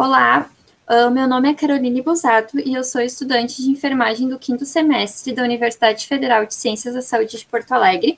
Olá, 0.00 0.48
uh, 0.88 1.10
meu 1.10 1.26
nome 1.26 1.50
é 1.50 1.54
Caroline 1.54 2.00
Busato 2.00 2.56
e 2.60 2.72
eu 2.72 2.84
sou 2.84 3.00
estudante 3.00 3.60
de 3.60 3.68
enfermagem 3.68 4.28
do 4.28 4.38
quinto 4.38 4.64
semestre 4.64 5.32
da 5.32 5.42
Universidade 5.42 6.06
Federal 6.06 6.46
de 6.46 6.54
Ciências 6.54 6.94
da 6.94 7.02
Saúde 7.02 7.36
de 7.36 7.44
Porto 7.44 7.72
Alegre. 7.72 8.16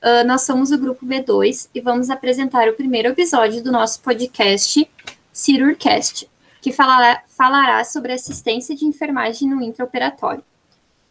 Uh, 0.00 0.24
nós 0.24 0.42
somos 0.42 0.70
o 0.70 0.78
grupo 0.78 1.04
B2 1.04 1.70
e 1.74 1.80
vamos 1.80 2.08
apresentar 2.08 2.68
o 2.68 2.74
primeiro 2.74 3.08
episódio 3.08 3.60
do 3.64 3.72
nosso 3.72 4.00
podcast 4.00 4.88
Cirurcast, 5.32 6.30
que 6.62 6.70
falará, 6.70 7.20
falará 7.36 7.82
sobre 7.82 8.12
assistência 8.12 8.76
de 8.76 8.84
enfermagem 8.84 9.50
no 9.50 9.60
intraoperatório. 9.60 10.44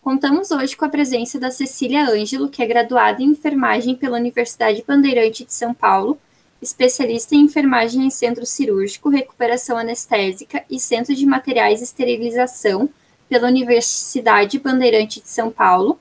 Contamos 0.01 0.51
hoje 0.51 0.77
com 0.77 0.85
a 0.85 0.89
presença 0.89 1.37
da 1.37 1.51
Cecília 1.51 2.09
Ângelo, 2.09 2.47
que 2.47 2.63
é 2.63 2.65
graduada 2.65 3.21
em 3.21 3.31
enfermagem 3.31 3.93
pela 3.93 4.15
Universidade 4.15 4.85
Bandeirante 4.87 5.43
de 5.43 5.53
São 5.53 5.73
Paulo 5.73 6.17
especialista 6.61 7.35
em 7.35 7.41
enfermagem 7.41 8.05
em 8.05 8.09
centro 8.09 8.45
cirúrgico, 8.45 9.09
recuperação 9.09 9.77
anestésica 9.77 10.63
e 10.69 10.79
centro 10.79 11.13
de 11.15 11.25
materiais 11.25 11.81
e 11.81 11.83
esterilização 11.83 12.89
pela 13.29 13.47
Universidade 13.47 14.57
Bandeirante 14.59 15.21
de 15.21 15.29
São 15.29 15.51
Paulo 15.51 15.99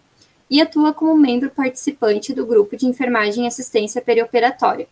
e 0.49 0.61
atua 0.61 0.93
como 0.93 1.17
membro 1.17 1.51
participante 1.51 2.33
do 2.33 2.47
grupo 2.47 2.77
de 2.77 2.87
enfermagem 2.87 3.45
e 3.45 3.49
assistência 3.49 4.01
perioperatória, 4.01 4.87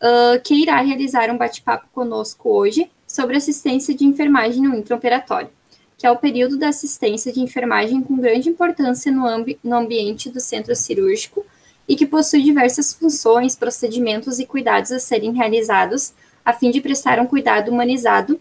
uh, 0.00 0.40
que 0.42 0.54
irá 0.54 0.80
realizar 0.80 1.30
um 1.30 1.36
bate-papo 1.36 1.86
conosco 1.92 2.50
hoje 2.50 2.90
sobre 3.06 3.36
assistência 3.36 3.94
de 3.94 4.04
enfermagem 4.04 4.62
no 4.62 4.76
intraoperatório, 4.76 5.48
que 5.96 6.06
é 6.06 6.10
o 6.10 6.18
período 6.18 6.58
da 6.58 6.68
assistência 6.68 7.32
de 7.32 7.40
enfermagem 7.40 8.02
com 8.02 8.16
grande 8.16 8.50
importância 8.50 9.10
no, 9.10 9.26
ambi 9.26 9.58
no 9.64 9.76
ambiente 9.76 10.28
do 10.28 10.40
centro 10.40 10.76
cirúrgico, 10.76 11.44
e 11.88 11.94
que 11.96 12.06
possui 12.06 12.42
diversas 12.42 12.92
funções, 12.92 13.54
procedimentos 13.54 14.38
e 14.38 14.46
cuidados 14.46 14.92
a 14.92 14.98
serem 14.98 15.32
realizados 15.32 16.12
a 16.44 16.52
fim 16.52 16.70
de 16.70 16.80
prestar 16.80 17.18
um 17.18 17.26
cuidado 17.26 17.70
humanizado 17.70 18.40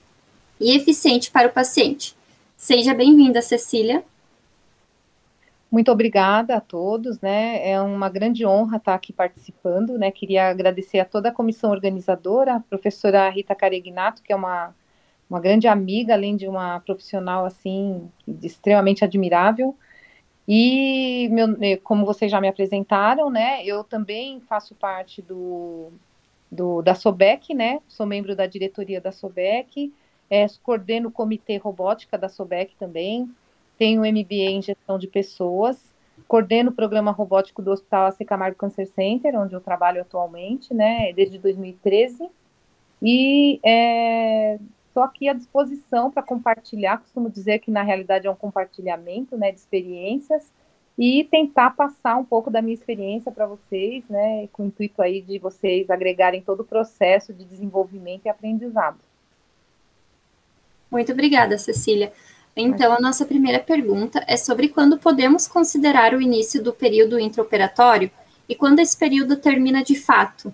e 0.59 0.75
eficiente 0.75 1.31
para 1.31 1.47
o 1.47 1.52
paciente. 1.52 2.15
Seja 2.55 2.93
bem-vinda, 2.93 3.41
Cecília. 3.41 4.03
Muito 5.71 5.91
obrigada 5.91 6.55
a 6.55 6.61
todos, 6.61 7.19
né? 7.19 7.69
É 7.69 7.81
uma 7.81 8.07
grande 8.07 8.45
honra 8.45 8.77
estar 8.77 8.93
aqui 8.93 9.11
participando, 9.11 9.97
né? 9.97 10.09
Queria 10.11 10.49
agradecer 10.49 10.99
a 10.99 11.05
toda 11.05 11.30
a 11.30 11.33
comissão 11.33 11.71
organizadora, 11.71 12.55
a 12.55 12.59
professora 12.59 13.27
Rita 13.30 13.53
Caregnato, 13.53 14.21
que 14.21 14.31
é 14.31 14.35
uma, 14.35 14.73
uma 15.30 15.39
grande 15.39 15.67
amiga, 15.67 16.13
além 16.13 16.37
de 16.37 16.47
uma 16.47 16.80
profissional, 16.80 17.45
assim, 17.45 18.09
extremamente 18.41 19.03
admirável, 19.03 19.75
e 20.47 21.27
meu, 21.31 21.47
né, 21.47 21.77
como 21.77 22.05
vocês 22.05 22.31
já 22.31 22.39
me 22.39 22.47
apresentaram, 22.47 23.29
né, 23.29 23.65
eu 23.65 23.83
também 23.83 24.39
faço 24.41 24.75
parte 24.75 25.21
do, 25.21 25.91
do 26.52 26.81
da 26.81 26.93
SOBEC, 26.93 27.53
né, 27.53 27.79
sou 27.87 28.05
membro 28.05 28.35
da 28.35 28.45
diretoria 28.45 29.02
da 29.02 29.11
SOBEC, 29.11 29.91
é, 30.29 30.45
coordeno 30.63 31.09
o 31.09 31.11
comitê 31.11 31.57
robótica 31.57 32.17
da 32.17 32.29
SOBEC 32.29 32.75
também, 32.77 33.29
tenho 33.77 34.02
MBA 34.02 34.52
em 34.52 34.61
gestão 34.61 34.99
de 34.99 35.07
pessoas, 35.07 35.93
coordeno 36.27 36.69
o 36.69 36.75
programa 36.75 37.11
robótico 37.11 37.61
do 37.61 37.71
Hospital 37.71 38.07
AC 38.07 38.19
Camargo 38.25 38.57
Cancer 38.57 38.87
Center, 38.87 39.39
onde 39.39 39.53
eu 39.53 39.61
trabalho 39.61 40.02
atualmente, 40.02 40.73
né, 40.73 41.11
desde 41.13 41.39
2013, 41.39 42.30
e 43.02 43.59
é, 43.63 44.59
estou 44.95 45.03
aqui 45.03 45.27
à 45.27 45.33
disposição 45.33 46.09
para 46.09 46.23
compartilhar. 46.23 46.99
Costumo 46.99 47.29
dizer 47.29 47.59
que 47.59 47.69
na 47.69 47.83
realidade 47.83 48.27
é 48.27 48.31
um 48.31 48.35
compartilhamento, 48.35 49.37
né, 49.37 49.52
de 49.52 49.59
experiências 49.59 50.49
e 50.97 51.25
tentar 51.25 51.71
passar 51.71 52.15
um 52.15 52.23
pouco 52.23 52.49
da 52.49 52.61
minha 52.61 52.73
experiência 52.73 53.29
para 53.29 53.45
vocês, 53.45 54.05
né, 54.09 54.47
com 54.53 54.63
o 54.63 54.67
intuito 54.67 55.02
aí 55.02 55.21
de 55.21 55.37
vocês 55.37 55.89
agregarem 55.89 56.41
todo 56.41 56.61
o 56.61 56.65
processo 56.65 57.33
de 57.33 57.43
desenvolvimento 57.43 58.25
e 58.25 58.29
aprendizado. 58.29 58.97
Muito 60.89 61.11
obrigada, 61.11 61.58
Cecília. 61.58 62.14
Então, 62.55 62.93
a 62.93 63.02
nossa 63.02 63.25
primeira 63.25 63.59
pergunta 63.59 64.23
é 64.25 64.37
sobre 64.37 64.70
quando 64.70 64.97
podemos 64.97 65.45
considerar 65.45 66.14
o 66.14 66.21
início 66.21 66.64
do 66.64 66.71
período 66.71 67.20
intraoperatório 67.20 68.09
e 68.47 68.55
quando 68.55 68.80
esse 68.80 68.95
período 68.95 69.36
termina 69.36 69.83
de 69.83 69.95
fato. 69.95 70.53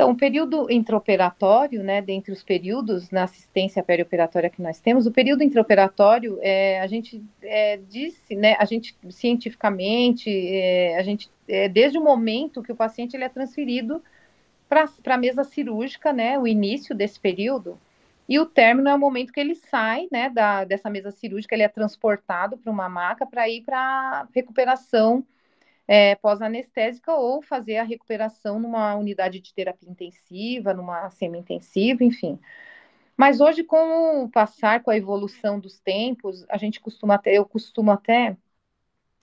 Então, 0.00 0.12
o 0.12 0.16
período 0.16 0.66
intraoperatório, 0.70 1.82
né, 1.82 2.00
dentre 2.00 2.32
os 2.32 2.42
períodos 2.42 3.10
na 3.10 3.24
assistência 3.24 3.82
perioperatória 3.82 4.48
que 4.48 4.62
nós 4.62 4.80
temos, 4.80 5.04
o 5.04 5.12
período 5.12 5.44
intraoperatório, 5.44 6.38
é, 6.40 6.80
a 6.80 6.86
gente 6.86 7.22
é, 7.42 7.76
disse, 7.76 8.34
né, 8.34 8.56
a 8.58 8.64
gente 8.64 8.96
cientificamente, 9.10 10.30
é, 10.30 10.96
a 10.96 11.02
gente, 11.02 11.30
é, 11.46 11.68
desde 11.68 11.98
o 11.98 12.02
momento 12.02 12.62
que 12.62 12.72
o 12.72 12.74
paciente 12.74 13.14
ele 13.14 13.24
é 13.24 13.28
transferido 13.28 14.02
para 14.66 14.88
a 15.04 15.18
mesa 15.18 15.44
cirúrgica, 15.44 16.14
né, 16.14 16.38
o 16.38 16.46
início 16.46 16.94
desse 16.94 17.20
período, 17.20 17.78
e 18.26 18.38
o 18.38 18.46
término 18.46 18.88
é 18.88 18.94
o 18.94 18.98
momento 18.98 19.34
que 19.34 19.40
ele 19.40 19.54
sai, 19.54 20.08
né, 20.10 20.30
da, 20.30 20.64
dessa 20.64 20.88
mesa 20.88 21.10
cirúrgica, 21.10 21.54
ele 21.54 21.64
é 21.64 21.68
transportado 21.68 22.56
para 22.56 22.72
uma 22.72 22.88
maca 22.88 23.26
para 23.26 23.46
ir 23.50 23.60
para 23.64 24.26
recuperação 24.34 25.22
é, 25.90 26.14
pós-anestésica 26.14 27.12
ou 27.12 27.42
fazer 27.42 27.78
a 27.78 27.82
recuperação 27.82 28.60
numa 28.60 28.94
unidade 28.94 29.40
de 29.40 29.52
terapia 29.52 29.90
intensiva, 29.90 30.72
numa 30.72 31.10
semi-intensiva, 31.10 32.04
enfim. 32.04 32.38
Mas 33.16 33.40
hoje, 33.40 33.64
com 33.64 34.22
o 34.22 34.30
passar, 34.30 34.84
com 34.84 34.92
a 34.92 34.96
evolução 34.96 35.58
dos 35.58 35.80
tempos, 35.80 36.46
a 36.48 36.56
gente 36.56 36.80
costuma 36.80 37.16
até, 37.16 37.36
eu 37.36 37.44
costumo 37.44 37.90
até, 37.90 38.36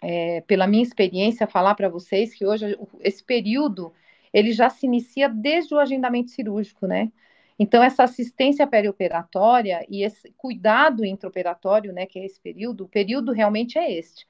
é, 0.04 0.42
pela 0.42 0.68
minha 0.68 0.84
experiência, 0.84 1.48
falar 1.48 1.74
para 1.74 1.88
vocês 1.88 2.36
que 2.36 2.46
hoje 2.46 2.78
esse 3.00 3.24
período 3.24 3.94
ele 4.34 4.52
já 4.52 4.70
se 4.70 4.86
inicia 4.86 5.30
desde 5.30 5.74
o 5.74 5.80
agendamento 5.80 6.32
cirúrgico, 6.32 6.86
né? 6.86 7.10
Então, 7.58 7.82
essa 7.82 8.04
assistência 8.04 8.68
perioperatória 8.68 9.86
e 9.90 10.04
esse 10.04 10.34
cuidado 10.38 11.06
intraoperatório, 11.06 11.94
né, 11.94 12.06
que 12.06 12.20
é 12.20 12.26
esse 12.26 12.40
período, 12.42 12.84
o 12.84 12.90
período 12.90 13.32
realmente 13.32 13.80
é 13.80 13.90
este. 13.92 14.28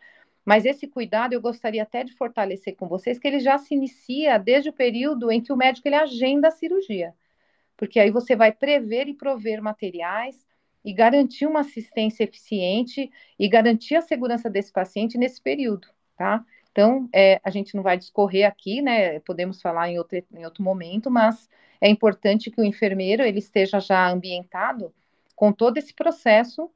Mas 0.48 0.64
esse 0.64 0.88
cuidado 0.88 1.34
eu 1.34 1.42
gostaria 1.42 1.84
até 1.84 2.06
de 2.06 2.14
fortalecer 2.14 2.74
com 2.78 2.88
vocês, 2.88 3.20
que 3.20 3.28
ele 3.28 3.42
já 3.42 3.58
se 3.58 3.76
inicia 3.76 4.38
desde 4.38 4.70
o 4.70 4.74
período 4.74 5.30
em 5.30 5.42
que 5.42 5.52
o 5.52 5.58
médico 5.58 5.86
ele 5.90 5.98
agenda 5.98 6.48
a 6.48 6.52
cirurgia. 6.52 7.14
Porque 7.76 8.00
aí 8.00 8.10
você 8.10 8.34
vai 8.34 8.54
prever 8.54 9.10
e 9.10 9.14
prover 9.14 9.62
materiais 9.62 10.48
e 10.86 10.94
garantir 10.94 11.46
uma 11.46 11.60
assistência 11.60 12.24
eficiente 12.24 13.12
e 13.38 13.50
garantir 13.50 13.98
a 13.98 14.02
segurança 14.02 14.50
desse 14.50 14.72
paciente 14.72 15.18
nesse 15.18 15.42
período, 15.42 15.90
tá? 16.16 16.46
Então, 16.72 17.10
é, 17.14 17.42
a 17.44 17.50
gente 17.50 17.76
não 17.76 17.84
vai 17.84 17.98
discorrer 17.98 18.48
aqui, 18.48 18.82
né? 18.82 19.20
Podemos 19.20 19.62
falar 19.62 19.90
em 19.90 19.98
outro, 19.98 20.18
em 20.34 20.46
outro 20.46 20.64
momento, 20.64 21.12
mas 21.12 21.50
é 21.82 21.90
importante 21.90 22.50
que 22.50 22.62
o 22.62 22.64
enfermeiro 22.64 23.22
ele 23.22 23.40
esteja 23.40 23.82
já 23.82 24.10
ambientado 24.10 24.94
com 25.36 25.52
todo 25.52 25.78
esse 25.78 25.94
processo 25.94 26.72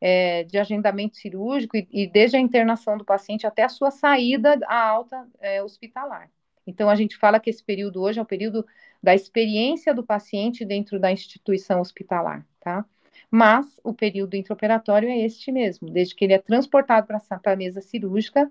é, 0.00 0.44
de 0.44 0.58
agendamento 0.58 1.16
cirúrgico 1.16 1.76
e, 1.76 1.88
e, 1.90 2.06
desde 2.06 2.36
a 2.36 2.40
internação 2.40 2.96
do 2.96 3.04
paciente 3.04 3.46
até 3.46 3.64
a 3.64 3.68
sua 3.68 3.90
saída 3.90 4.58
à 4.66 4.80
alta 4.80 5.26
é, 5.40 5.62
hospitalar. 5.62 6.30
Então, 6.66 6.88
a 6.88 6.94
gente 6.94 7.16
fala 7.16 7.40
que 7.40 7.50
esse 7.50 7.64
período 7.64 8.02
hoje 8.02 8.18
é 8.18 8.22
o 8.22 8.26
período 8.26 8.66
da 9.02 9.14
experiência 9.14 9.94
do 9.94 10.04
paciente 10.04 10.64
dentro 10.64 10.98
da 10.98 11.10
instituição 11.10 11.80
hospitalar, 11.80 12.46
tá? 12.60 12.84
Mas 13.30 13.66
o 13.82 13.92
período 13.92 14.34
intraoperatório 14.36 15.08
é 15.08 15.18
este 15.18 15.52
mesmo, 15.52 15.90
desde 15.90 16.14
que 16.14 16.24
ele 16.24 16.34
é 16.34 16.38
transportado 16.38 17.06
para 17.06 17.52
a 17.52 17.56
mesa 17.56 17.80
cirúrgica 17.80 18.50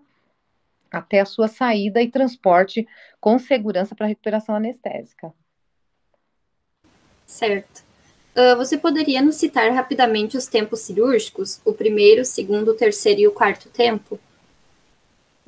até 0.92 1.20
a 1.20 1.26
sua 1.26 1.48
saída 1.48 2.02
e 2.02 2.10
transporte 2.10 2.88
com 3.20 3.38
segurança 3.38 3.96
para 3.96 4.08
recuperação 4.08 4.56
anestésica. 4.56 5.34
Certo. 7.26 7.87
Uh, 8.38 8.56
você 8.56 8.78
poderia 8.78 9.20
nos 9.20 9.36
citar 9.36 9.72
rapidamente 9.72 10.38
os 10.38 10.46
tempos 10.46 10.82
cirúrgicos? 10.82 11.60
O 11.66 11.74
primeiro, 11.74 12.22
o 12.22 12.26
segundo, 12.26 12.70
o 12.70 12.76
terceiro 12.76 13.22
e 13.22 13.28
o 13.28 13.32
quarto 13.32 13.68
tempo? 13.68 14.20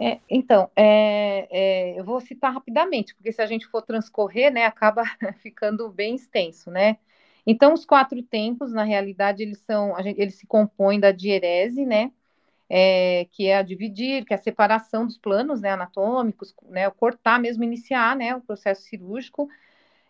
É, 0.01 0.17
então, 0.27 0.71
é, 0.75 1.47
é, 1.51 2.00
eu 2.00 2.03
vou 2.03 2.19
citar 2.19 2.51
rapidamente, 2.51 3.13
porque 3.13 3.31
se 3.31 3.41
a 3.44 3.45
gente 3.45 3.68
for 3.68 3.83
transcorrer, 3.83 4.51
né, 4.51 4.65
acaba 4.65 5.03
ficando 5.44 5.88
bem 5.89 6.15
extenso, 6.15 6.71
né? 6.71 6.97
Então, 7.45 7.74
os 7.74 7.86
quatro 7.86 8.24
tempos, 8.24 8.71
na 8.71 8.83
realidade, 8.83 9.44
eles 9.44 9.59
são, 9.59 9.94
gente, 10.01 10.19
eles 10.19 10.35
se 10.35 10.47
compõem 10.47 11.00
da 11.00 11.12
dierese, 11.12 11.85
né? 11.85 12.12
É, 12.68 13.27
que 13.31 13.47
é 13.47 13.57
a 13.57 13.62
dividir, 13.62 14.25
que 14.25 14.33
é 14.33 14.38
a 14.38 14.42
separação 14.42 15.06
dos 15.06 15.18
planos 15.18 15.62
né, 15.62 15.71
anatômicos, 15.71 16.56
né, 16.69 16.88
o 16.88 16.92
cortar 16.92 17.39
mesmo, 17.39 17.63
iniciar 17.63 18.15
né, 18.15 18.35
o 18.35 18.42
processo 18.42 18.83
cirúrgico, 18.83 19.50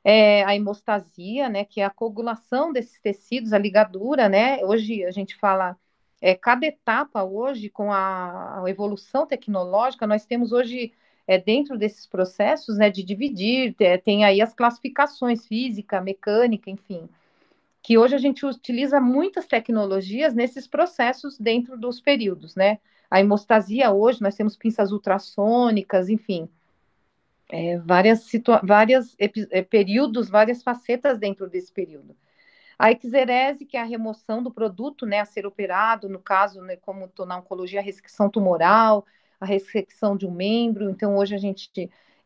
é, 0.10 0.44
a 0.44 0.56
hemostasia, 0.56 1.48
né, 1.50 1.64
que 1.64 1.82
é 1.82 1.86
a 1.86 1.90
coagulação 1.92 2.74
desses 2.74 3.00
tecidos, 3.00 3.54
a 3.54 3.60
ligadura, 3.60 4.28
né, 4.28 4.58
hoje 4.66 5.06
a 5.06 5.12
gente 5.12 5.36
fala, 5.36 5.78
é, 6.20 6.34
cada 6.34 6.66
etapa 6.66 7.24
hoje, 7.24 7.70
com 7.70 7.94
a, 7.94 8.64
a 8.64 8.70
evolução 8.70 9.28
tecnológica, 9.28 10.08
nós 10.08 10.26
temos 10.26 10.52
hoje, 10.52 10.92
é, 11.28 11.38
dentro 11.38 11.78
desses 11.78 12.08
processos, 12.08 12.76
né, 12.76 12.90
de 12.90 13.04
dividir, 13.04 13.76
é, 13.80 14.00
tem 14.00 14.26
aí 14.26 14.42
as 14.42 14.52
classificações 14.52 15.46
física, 15.46 16.02
mecânica, 16.02 16.72
enfim, 16.72 17.08
que 17.84 17.96
hoje 17.96 18.16
a 18.16 18.20
gente 18.20 18.44
utiliza 18.48 19.00
muitas 19.00 19.46
tecnologias 19.46 20.34
nesses 20.34 20.66
processos 20.68 21.38
dentro 21.38 21.78
dos 21.78 22.02
períodos, 22.02 22.56
né, 22.56 22.80
a 23.12 23.20
hemostasia 23.20 23.92
hoje, 23.92 24.24
nós 24.24 24.36
temos 24.36 24.58
pinças 24.58 24.92
ultrassônicas, 24.92 26.10
enfim, 26.10 26.50
é, 27.50 27.78
várias, 27.80 28.30
várias 28.64 29.16
é, 29.20 29.62
períodos, 29.62 30.30
várias 30.30 30.62
facetas 30.64 31.18
dentro 31.18 31.50
desse 31.50 31.72
período. 31.72 32.16
A 32.78 32.92
exerese, 32.92 33.66
que 33.66 33.76
é 33.76 33.82
a 33.82 33.86
remoção 33.86 34.42
do 34.42 34.52
produto, 34.52 35.06
né, 35.06 35.20
a 35.20 35.26
ser 35.26 35.46
operado, 35.46 36.08
no 36.08 36.20
caso, 36.20 36.62
né, 36.62 36.78
como 36.78 37.06
estou 37.06 37.26
na 37.26 37.38
oncologia, 37.38 37.80
a 37.82 37.84
restrição 37.84 38.30
tumoral, 38.30 39.06
a 39.40 39.46
restrição 39.46 40.16
de 40.16 40.26
um 40.26 40.32
membro. 40.32 40.90
Então, 40.90 41.18
hoje 41.18 41.36
a 41.36 41.38
gente 41.38 41.70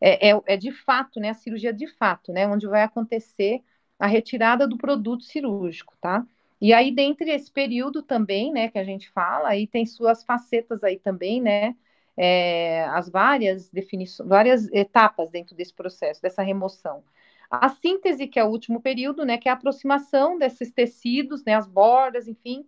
é, 0.00 0.30
é, 0.30 0.40
é, 0.46 0.56
de 0.56 0.70
fato, 0.70 1.18
né, 1.18 1.30
a 1.30 1.34
cirurgia 1.34 1.72
de 1.72 1.86
fato, 1.86 2.32
né, 2.32 2.46
onde 2.46 2.66
vai 2.66 2.82
acontecer 2.82 3.62
a 3.98 4.06
retirada 4.06 4.66
do 4.68 4.76
produto 4.76 5.24
cirúrgico, 5.24 5.94
tá? 6.00 6.26
E 6.60 6.72
aí, 6.72 6.94
dentre 6.94 7.30
esse 7.30 7.50
período 7.50 8.02
também, 8.02 8.52
né, 8.52 8.68
que 8.68 8.78
a 8.78 8.84
gente 8.84 9.10
fala, 9.10 9.48
aí 9.48 9.66
tem 9.66 9.86
suas 9.86 10.22
facetas 10.24 10.84
aí 10.84 10.98
também, 10.98 11.40
né, 11.40 11.74
é, 12.16 12.84
as 12.86 13.08
várias 13.08 13.68
definições, 13.70 14.28
várias 14.28 14.72
etapas 14.72 15.30
dentro 15.30 15.54
desse 15.54 15.74
processo, 15.74 16.22
dessa 16.22 16.42
remoção. 16.42 17.02
A 17.50 17.68
síntese, 17.68 18.26
que 18.26 18.38
é 18.38 18.44
o 18.44 18.48
último 18.48 18.80
período, 18.80 19.24
né, 19.24 19.38
que 19.38 19.48
é 19.48 19.52
a 19.52 19.54
aproximação 19.54 20.38
desses 20.38 20.70
tecidos, 20.72 21.44
né, 21.44 21.54
as 21.54 21.66
bordas, 21.66 22.26
enfim. 22.26 22.66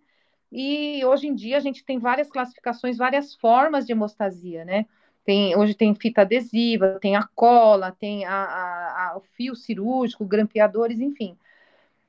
E 0.51 1.03
hoje 1.05 1.27
em 1.27 1.35
dia 1.35 1.57
a 1.57 1.59
gente 1.59 1.83
tem 1.83 1.99
várias 1.99 2.29
classificações, 2.29 2.97
várias 2.97 3.35
formas 3.35 3.85
de 3.85 3.91
hemostasia, 3.91 4.63
né? 4.63 4.85
Tem, 5.25 5.57
hoje 5.57 5.73
tem 5.75 5.93
fita 5.93 6.21
adesiva, 6.21 6.99
tem 7.01 7.17
a 7.17 7.27
cola, 7.35 7.91
tem 7.91 8.23
a, 8.23 8.31
a, 8.33 9.09
a, 9.11 9.17
o 9.17 9.21
fio 9.35 9.55
cirúrgico, 9.55 10.25
grampeadores, 10.25 11.01
enfim. 11.01 11.37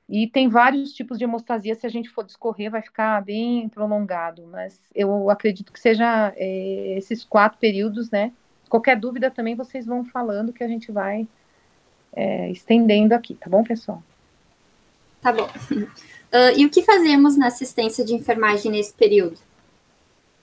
E 0.08 0.26
tem 0.26 0.49
vários 0.49 0.93
tipos 0.93 1.19
de 1.19 1.25
hemostasia, 1.25 1.75
se 1.75 1.87
a 1.87 1.90
gente 1.90 2.08
for 2.08 2.25
discorrer, 2.25 2.70
vai 2.70 2.81
ficar 2.81 3.22
bem 3.22 3.69
prolongado, 3.69 4.46
mas 4.50 4.81
eu 4.94 5.28
acredito 5.28 5.70
que 5.70 5.78
seja 5.78 6.32
é, 6.37 6.94
esses 6.96 7.25
quatro 7.25 7.58
períodos, 7.58 8.10
né? 8.10 8.32
Qualquer 8.70 8.99
dúvida 8.99 9.31
também 9.31 9.55
vocês 9.55 9.84
vão 9.84 10.05
falando 10.05 10.52
que 10.52 10.64
a 10.64 10.69
gente 10.69 10.90
vai 10.90 11.28
é, 12.12 12.50
estendendo 12.50 13.14
aqui, 13.14 13.34
tá 13.34 13.50
bom, 13.50 13.62
pessoal? 13.62 14.02
Tá 15.20 15.31
bom. 15.31 15.44
Uh, 15.44 16.52
e 16.56 16.64
o 16.64 16.70
que 16.70 16.82
fazemos 16.82 17.37
na 17.37 17.49
assistência 17.49 18.02
de 18.02 18.14
enfermagem 18.14 18.72
nesse 18.72 18.94
período? 18.94 19.38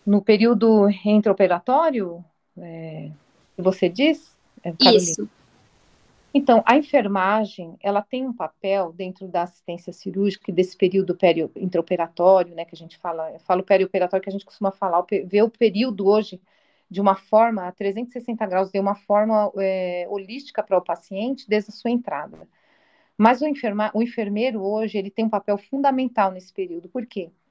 No 0.06 0.22
período 0.22 0.88
intraoperatório, 1.04 2.24
é, 2.58 3.10
você 3.58 3.90
diz? 3.90 4.32
É, 4.64 4.74
Isso. 4.96 5.28
Então, 6.38 6.62
a 6.66 6.76
enfermagem, 6.76 7.78
ela 7.82 8.02
tem 8.02 8.28
um 8.28 8.34
papel 8.34 8.92
dentro 8.92 9.26
da 9.26 9.44
assistência 9.44 9.94
cirúrgica 9.94 10.52
desse 10.52 10.76
período 10.76 11.18
intraoperatório, 11.56 12.54
né, 12.54 12.66
que 12.66 12.76
a 12.76 12.78
gente 12.78 12.98
fala, 12.98 13.32
eu 13.32 13.40
falo 13.40 13.64
perioperatório 13.64 14.22
que 14.22 14.30
a 14.30 14.34
gente 14.34 14.44
costuma 14.44 14.70
falar, 14.70 15.02
ver 15.26 15.44
o 15.44 15.50
período 15.50 16.06
hoje 16.06 16.42
de 16.92 17.00
uma 17.00 17.16
forma, 17.16 17.66
a 17.66 17.72
360 17.72 18.46
graus, 18.48 18.70
de 18.70 18.78
uma 18.78 18.96
forma 18.96 19.50
é, 19.58 20.06
holística 20.10 20.62
para 20.62 20.78
o 20.78 20.82
paciente 20.84 21.48
desde 21.48 21.72
a 21.72 21.74
sua 21.74 21.90
entrada. 21.90 22.46
Mas 23.18 23.42
o, 23.42 23.48
enferma, 23.48 23.90
o 23.94 24.04
enfermeiro 24.04 24.62
hoje, 24.62 24.98
ele 24.98 25.10
tem 25.10 25.24
um 25.24 25.30
papel 25.30 25.58
fundamental 25.58 26.32
nesse 26.32 26.52
período. 26.54 26.90
Por 26.90 27.06
quê? 27.06 27.30
Porque 27.30 27.45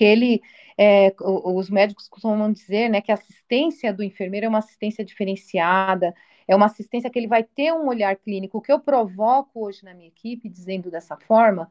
ele, 0.00 0.42
é, 0.78 1.14
os 1.20 1.70
médicos 1.70 2.08
costumam 2.08 2.52
dizer, 2.52 2.88
né, 2.88 3.00
que 3.00 3.10
a 3.10 3.14
assistência 3.14 3.92
do 3.92 4.02
enfermeiro 4.02 4.46
é 4.46 4.48
uma 4.48 4.58
assistência 4.58 5.04
diferenciada, 5.04 6.14
é 6.46 6.56
uma 6.56 6.66
assistência 6.66 7.08
que 7.08 7.18
ele 7.18 7.28
vai 7.28 7.44
ter 7.44 7.72
um 7.72 7.86
olhar 7.88 8.16
clínico. 8.16 8.58
O 8.58 8.60
que 8.60 8.72
eu 8.72 8.80
provoco 8.80 9.64
hoje 9.66 9.84
na 9.84 9.94
minha 9.94 10.08
equipe, 10.08 10.48
dizendo 10.48 10.90
dessa 10.90 11.16
forma, 11.16 11.70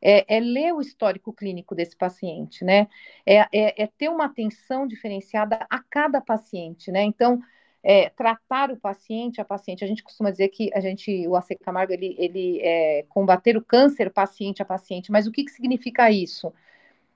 é, 0.00 0.36
é, 0.36 0.40
ler 0.40 0.72
o 0.72 0.80
histórico 0.80 1.32
clínico 1.32 1.74
desse 1.74 1.96
paciente, 1.96 2.64
né? 2.64 2.88
É, 3.24 3.38
é, 3.52 3.82
é, 3.82 3.86
ter 3.86 4.08
uma 4.10 4.26
atenção 4.26 4.86
diferenciada 4.86 5.66
a 5.70 5.78
cada 5.78 6.20
paciente, 6.20 6.92
né? 6.92 7.02
Então, 7.02 7.40
é, 7.82 8.08
tratar 8.10 8.70
o 8.70 8.76
paciente, 8.76 9.40
a 9.40 9.44
paciente, 9.44 9.84
a 9.84 9.86
gente 9.86 10.02
costuma 10.02 10.30
dizer 10.30 10.48
que 10.48 10.70
a 10.74 10.80
gente, 10.80 11.26
o 11.28 11.36
AC 11.36 11.54
Camargo, 11.62 11.92
ele, 11.92 12.14
ele 12.18 12.60
é, 12.62 13.04
combater 13.08 13.56
o 13.56 13.64
câncer 13.64 14.10
paciente 14.10 14.62
a 14.62 14.64
paciente, 14.64 15.12
mas 15.12 15.26
o 15.26 15.32
que, 15.32 15.44
que 15.44 15.50
significa 15.50 16.10
isso? 16.10 16.52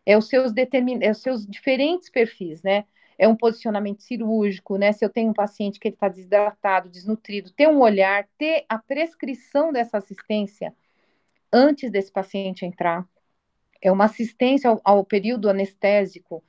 É 0.08 0.16
os 0.16 0.26
seus 0.26 0.54
determin... 0.54 1.00
é 1.02 1.10
os 1.10 1.18
seus 1.18 1.46
diferentes 1.46 2.08
perfis, 2.08 2.62
né? 2.62 2.86
É 3.18 3.28
um 3.28 3.36
posicionamento 3.36 4.02
cirúrgico, 4.02 4.78
né? 4.78 4.90
Se 4.90 5.04
eu 5.04 5.10
tenho 5.10 5.28
um 5.28 5.34
paciente 5.34 5.78
que 5.78 5.86
ele 5.86 5.96
está 5.96 6.08
desidratado, 6.08 6.88
desnutrido, 6.88 7.50
ter 7.50 7.68
um 7.68 7.80
olhar, 7.80 8.26
ter 8.38 8.64
a 8.70 8.78
prescrição 8.78 9.70
dessa 9.70 9.98
assistência 9.98 10.74
antes 11.52 11.90
desse 11.90 12.10
paciente 12.10 12.64
entrar. 12.64 13.06
É 13.82 13.92
uma 13.92 14.06
assistência 14.06 14.70
ao, 14.70 14.80
ao 14.82 15.04
período 15.04 15.50
anestésico. 15.50 16.42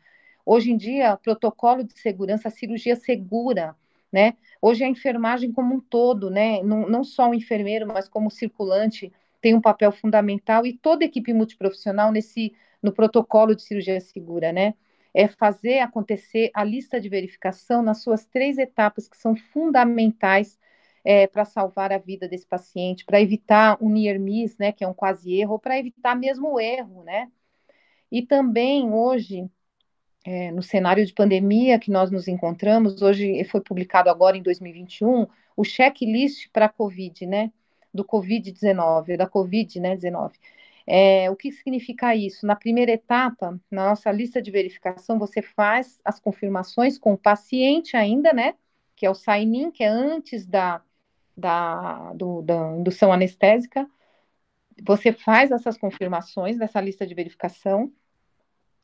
Hoje 0.45 0.71
em 0.71 0.77
dia, 0.77 1.17
protocolo 1.17 1.83
de 1.83 1.99
segurança, 1.99 2.49
cirurgia 2.49 2.95
segura, 2.95 3.75
né? 4.09 4.37
Hoje 4.61 4.85
a 4.85 4.87
enfermagem 4.87 5.51
como 5.51 5.75
um 5.75 5.81
todo, 5.81 6.29
né? 6.29 6.63
Não, 6.63 6.87
não 6.87 7.03
só 7.03 7.29
o 7.29 7.35
enfermeiro, 7.35 7.85
mas 7.85 8.07
como 8.07 8.31
circulante 8.31 9.11
tem 9.41 9.53
um 9.53 9.59
papel 9.59 9.91
fundamental 9.91 10.65
e 10.65 10.77
toda 10.77 11.03
equipe 11.03 11.33
multiprofissional 11.33 12.09
nesse 12.09 12.53
no 12.81 12.91
protocolo 12.93 13.55
de 13.55 13.63
cirurgia 13.63 13.99
segura, 13.99 14.51
né? 14.51 14.73
É 15.13 15.27
fazer 15.27 15.79
acontecer 15.79 16.51
a 16.53 16.63
lista 16.63 16.99
de 17.01 17.09
verificação 17.09 17.81
nas 17.81 18.03
suas 18.03 18.25
três 18.25 18.57
etapas 18.57 19.07
que 19.07 19.17
são 19.17 19.35
fundamentais 19.35 20.59
é, 21.03 21.27
para 21.27 21.45
salvar 21.45 21.91
a 21.91 21.97
vida 21.97 22.27
desse 22.27 22.45
paciente, 22.45 23.05
para 23.05 23.21
evitar 23.21 23.77
um 23.81 23.89
near 23.89 24.19
miss, 24.19 24.57
né, 24.57 24.71
que 24.71 24.83
é 24.83 24.87
um 24.87 24.93
quase 24.93 25.33
erro, 25.33 25.53
ou 25.53 25.59
para 25.59 25.79
evitar 25.79 26.15
mesmo 26.15 26.53
o 26.53 26.59
erro, 26.59 27.03
né? 27.03 27.31
E 28.11 28.21
também 28.21 28.91
hoje, 28.91 29.49
é, 30.25 30.51
no 30.51 30.61
cenário 30.61 31.05
de 31.05 31.13
pandemia 31.13 31.79
que 31.79 31.91
nós 31.91 32.11
nos 32.11 32.27
encontramos, 32.27 33.01
hoje 33.01 33.43
foi 33.45 33.61
publicado 33.61 34.09
agora 34.09 34.37
em 34.37 34.41
2021 34.41 35.27
o 35.55 35.63
checklist 35.63 36.49
para 36.51 36.65
a 36.65 36.69
COVID, 36.69 37.25
né? 37.25 37.51
Do 37.93 38.03
COVID-19, 38.03 39.17
da 39.17 39.27
COVID, 39.27 39.79
né, 39.79 39.95
19. 39.95 40.37
É, 40.91 41.29
o 41.29 41.35
que 41.35 41.51
significa 41.51 42.15
isso? 42.15 42.47
Na 42.47 42.55
primeira 42.55 42.91
etapa, 42.91 43.59
na 43.69 43.89
nossa 43.89 44.11
lista 44.11 44.41
de 44.41 44.49
verificação, 44.49 45.19
você 45.19 45.39
faz 45.39 45.99
as 46.03 46.19
confirmações 46.19 46.97
com 46.97 47.13
o 47.13 47.17
paciente 47.17 47.95
ainda, 47.95 48.33
né? 48.33 48.55
Que 48.95 49.05
é 49.05 49.09
o 49.09 49.13
sign-in, 49.13 49.69
que 49.69 49.83
é 49.83 49.87
antes 49.87 50.47
da, 50.47 50.81
da, 51.37 52.11
do, 52.13 52.41
da 52.41 52.75
indução 52.75 53.13
anestésica, 53.13 53.87
você 54.83 55.13
faz 55.13 55.51
essas 55.51 55.77
confirmações 55.77 56.57
dessa 56.57 56.81
lista 56.81 57.05
de 57.05 57.13
verificação 57.13 57.93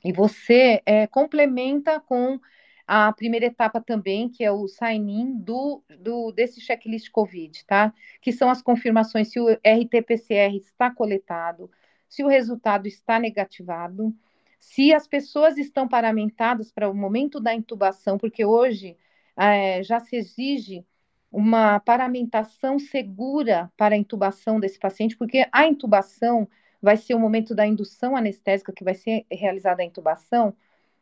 e 0.04 0.14
você 0.14 0.84
é, 0.86 1.08
complementa 1.08 2.00
com 2.00 2.40
a 2.86 3.12
primeira 3.14 3.48
etapa 3.48 3.82
também, 3.82 4.30
que 4.30 4.44
é 4.44 4.52
o 4.52 4.68
sign-in 4.68 5.40
do, 5.40 5.82
do, 6.00 6.32
desse 6.32 6.62
checklist 6.62 7.10
COVID, 7.10 7.66
tá? 7.66 7.92
Que 8.22 8.32
são 8.32 8.48
as 8.48 8.62
confirmações 8.62 9.32
se 9.32 9.40
o 9.40 9.50
RT-PCR 9.50 10.56
está 10.56 10.92
coletado, 10.92 11.72
se 12.08 12.24
o 12.24 12.28
resultado 12.28 12.88
está 12.88 13.20
negativado, 13.20 14.14
se 14.60 14.94
as 14.94 15.08
pessoas 15.08 15.58
estão 15.58 15.88
paramentadas 15.88 16.72
para 16.72 16.90
o 16.90 16.94
momento 16.94 17.40
da 17.40 17.54
intubação, 17.54 18.18
porque 18.18 18.44
hoje 18.44 18.98
é, 19.38 19.84
já 19.84 20.00
se 20.00 20.16
exige 20.16 20.86
uma 21.32 21.80
paramentação 21.80 22.80
segura 22.80 23.72
para 23.76 23.94
a 23.96 23.98
intubação 23.98 24.60
desse 24.60 24.80
paciente, 24.80 25.18
porque 25.18 25.48
a 25.52 25.68
intubação 25.68 26.48
vai 26.82 26.98
ser 26.98 27.14
o 27.14 27.20
momento 27.20 27.54
da 27.54 27.66
indução 27.66 28.16
anestésica, 28.16 28.72
que 28.72 28.84
vai 28.84 28.94
ser 28.94 29.26
realizada 29.30 29.82
a 29.82 29.86
intubação, 29.86 30.56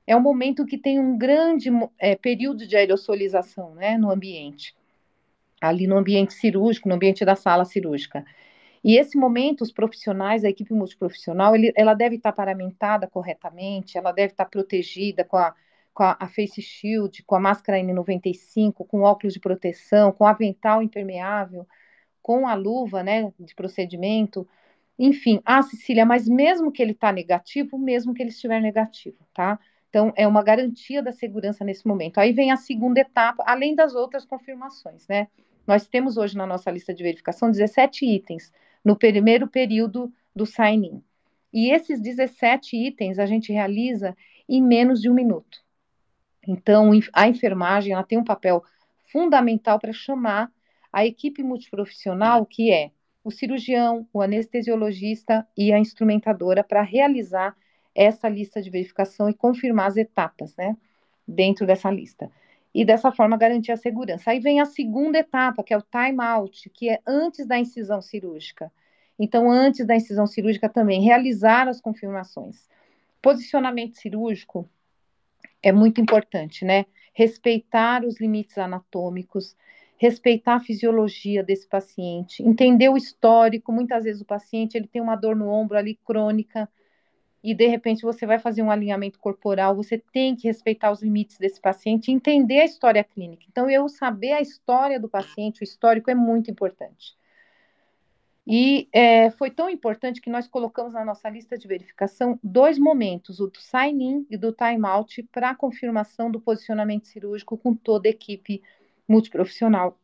é 0.05 0.15
um 0.15 0.21
momento 0.21 0.65
que 0.65 0.77
tem 0.77 0.99
um 0.99 1.17
grande 1.17 1.69
é, 1.97 2.15
período 2.15 2.67
de 2.67 2.75
aerosolização 2.75 3.75
né, 3.75 3.97
no 3.97 4.11
ambiente, 4.11 4.75
ali 5.61 5.87
no 5.87 5.97
ambiente 5.97 6.33
cirúrgico, 6.33 6.89
no 6.89 6.95
ambiente 6.95 7.23
da 7.23 7.35
sala 7.35 7.63
cirúrgica. 7.63 8.25
E 8.83 8.97
esse 8.97 9.17
momento, 9.17 9.61
os 9.61 9.71
profissionais, 9.71 10.43
a 10.43 10.49
equipe 10.49 10.73
multiprofissional, 10.73 11.55
ele, 11.55 11.71
ela 11.75 11.93
deve 11.93 12.17
estar 12.17 12.33
paramentada 12.33 13.07
corretamente, 13.07 13.97
ela 13.97 14.11
deve 14.11 14.33
estar 14.33 14.45
protegida 14.45 15.23
com 15.23 15.37
a 15.37 15.55
com 15.93 16.03
a, 16.03 16.17
a, 16.19 16.27
face 16.27 16.61
shield, 16.61 17.23
com 17.23 17.35
a 17.35 17.39
máscara 17.39 17.77
N95, 17.79 18.85
com 18.87 19.01
óculos 19.01 19.33
de 19.33 19.39
proteção, 19.39 20.11
com 20.11 20.25
avental 20.25 20.81
impermeável, 20.81 21.67
com 22.21 22.47
a 22.47 22.55
luva, 22.55 23.03
né, 23.03 23.31
de 23.39 23.53
procedimento. 23.53 24.47
Enfim, 24.97 25.41
ah, 25.45 25.61
Cecília, 25.61 26.05
mas 26.05 26.27
mesmo 26.27 26.71
que 26.71 26.81
ele 26.81 26.91
está 26.91 27.11
negativo, 27.11 27.77
mesmo 27.77 28.13
que 28.13 28.23
ele 28.23 28.29
estiver 28.29 28.61
negativo, 28.61 29.17
tá? 29.33 29.59
Então, 29.89 30.11
é 30.15 30.27
uma 30.27 30.41
garantia 30.41 31.03
da 31.03 31.11
segurança 31.11 31.63
nesse 31.63 31.87
momento. 31.87 32.17
Aí 32.17 32.31
vem 32.31 32.51
a 32.51 32.57
segunda 32.57 32.99
etapa, 32.99 33.43
além 33.45 33.75
das 33.75 33.93
outras 33.93 34.25
confirmações, 34.25 35.07
né? 35.07 35.27
Nós 35.67 35.87
temos 35.87 36.17
hoje 36.17 36.35
na 36.35 36.47
nossa 36.47 36.71
lista 36.71 36.93
de 36.93 37.03
verificação 37.03 37.51
17 37.51 38.05
itens 38.05 38.51
no 38.83 38.95
primeiro 38.95 39.47
período 39.47 40.11
do 40.35 40.45
sign-in. 40.45 41.01
E 41.53 41.71
esses 41.71 42.01
17 42.01 42.75
itens 42.75 43.19
a 43.19 43.25
gente 43.25 43.53
realiza 43.53 44.15
em 44.49 44.61
menos 44.61 45.01
de 45.01 45.09
um 45.09 45.13
minuto. 45.13 45.59
Então, 46.47 46.91
a 47.13 47.27
enfermagem 47.27 47.93
ela 47.93 48.03
tem 48.03 48.17
um 48.17 48.23
papel 48.23 48.63
fundamental 49.11 49.79
para 49.79 49.93
chamar 49.93 50.51
a 50.91 51.05
equipe 51.05 51.41
multiprofissional, 51.41 52.45
que 52.45 52.71
é 52.71 52.91
o 53.23 53.31
cirurgião, 53.31 54.07
o 54.11 54.21
anestesiologista 54.21 55.47
e 55.57 55.71
a 55.71 55.79
instrumentadora, 55.79 56.63
para 56.63 56.81
realizar 56.81 57.55
essa 57.95 58.27
lista 58.27 58.61
de 58.61 58.69
verificação 58.69 59.29
e 59.29 59.33
confirmar 59.33 59.87
as 59.87 59.97
etapas, 59.97 60.55
né, 60.57 60.75
dentro 61.27 61.65
dessa 61.65 61.89
lista. 61.89 62.29
E 62.73 62.83
dessa 62.83 63.11
forma 63.11 63.37
garantir 63.37 63.71
a 63.71 63.77
segurança. 63.77 64.31
Aí 64.31 64.39
vem 64.39 64.59
a 64.59 64.65
segunda 64.65 65.19
etapa, 65.19 65.63
que 65.63 65.73
é 65.73 65.77
o 65.77 65.81
time 65.81 66.21
out, 66.23 66.69
que 66.71 66.89
é 66.89 66.99
antes 67.05 67.45
da 67.45 67.57
incisão 67.57 68.01
cirúrgica. 68.01 68.71
Então, 69.17 69.49
antes 69.51 69.85
da 69.85 69.95
incisão 69.95 70.25
cirúrgica 70.25 70.67
também, 70.67 71.01
realizar 71.01 71.67
as 71.67 71.79
confirmações. 71.79 72.67
Posicionamento 73.21 73.95
cirúrgico 73.97 74.67
é 75.61 75.71
muito 75.71 76.01
importante, 76.01 76.65
né? 76.65 76.85
Respeitar 77.13 78.03
os 78.03 78.19
limites 78.19 78.57
anatômicos, 78.57 79.55
respeitar 79.97 80.55
a 80.55 80.59
fisiologia 80.59 81.43
desse 81.43 81.67
paciente, 81.67 82.43
entender 82.43 82.89
o 82.89 82.97
histórico. 82.97 83.71
Muitas 83.71 84.03
vezes 84.03 84.21
o 84.21 84.25
paciente 84.25 84.75
ele 84.75 84.87
tem 84.87 85.01
uma 85.01 85.15
dor 85.15 85.35
no 85.35 85.47
ombro 85.47 85.77
ali 85.77 85.95
crônica 86.03 86.67
e 87.43 87.53
de 87.53 87.67
repente 87.67 88.03
você 88.03 88.25
vai 88.25 88.39
fazer 88.39 88.61
um 88.61 88.71
alinhamento 88.71 89.19
corporal, 89.19 89.75
você 89.75 89.97
tem 89.97 90.35
que 90.35 90.47
respeitar 90.47 90.91
os 90.91 91.01
limites 91.01 91.37
desse 91.37 91.59
paciente, 91.59 92.11
entender 92.11 92.61
a 92.61 92.65
história 92.65 93.03
clínica. 93.03 93.43
Então 93.49 93.69
eu 93.69 93.89
saber 93.89 94.31
a 94.31 94.41
história 94.41 94.99
do 94.99 95.09
paciente, 95.09 95.61
o 95.61 95.63
histórico 95.63 96.09
é 96.09 96.15
muito 96.15 96.49
importante. 96.49 97.17
E 98.45 98.89
é, 98.91 99.29
foi 99.31 99.49
tão 99.49 99.69
importante 99.69 100.21
que 100.21 100.29
nós 100.29 100.47
colocamos 100.47 100.93
na 100.93 101.03
nossa 101.03 101.29
lista 101.29 101.57
de 101.57 101.67
verificação 101.67 102.37
dois 102.43 102.77
momentos, 102.77 103.39
o 103.39 103.47
do 103.47 103.57
sign-in 103.57 104.25
e 104.29 104.37
do 104.37 104.51
time-out, 104.51 105.23
para 105.31 105.55
confirmação 105.55 106.29
do 106.29 106.41
posicionamento 106.41 107.07
cirúrgico 107.07 107.57
com 107.57 107.73
toda 107.73 108.07
a 108.07 108.11
equipe 108.11 108.61
multiprofissional. 109.07 109.97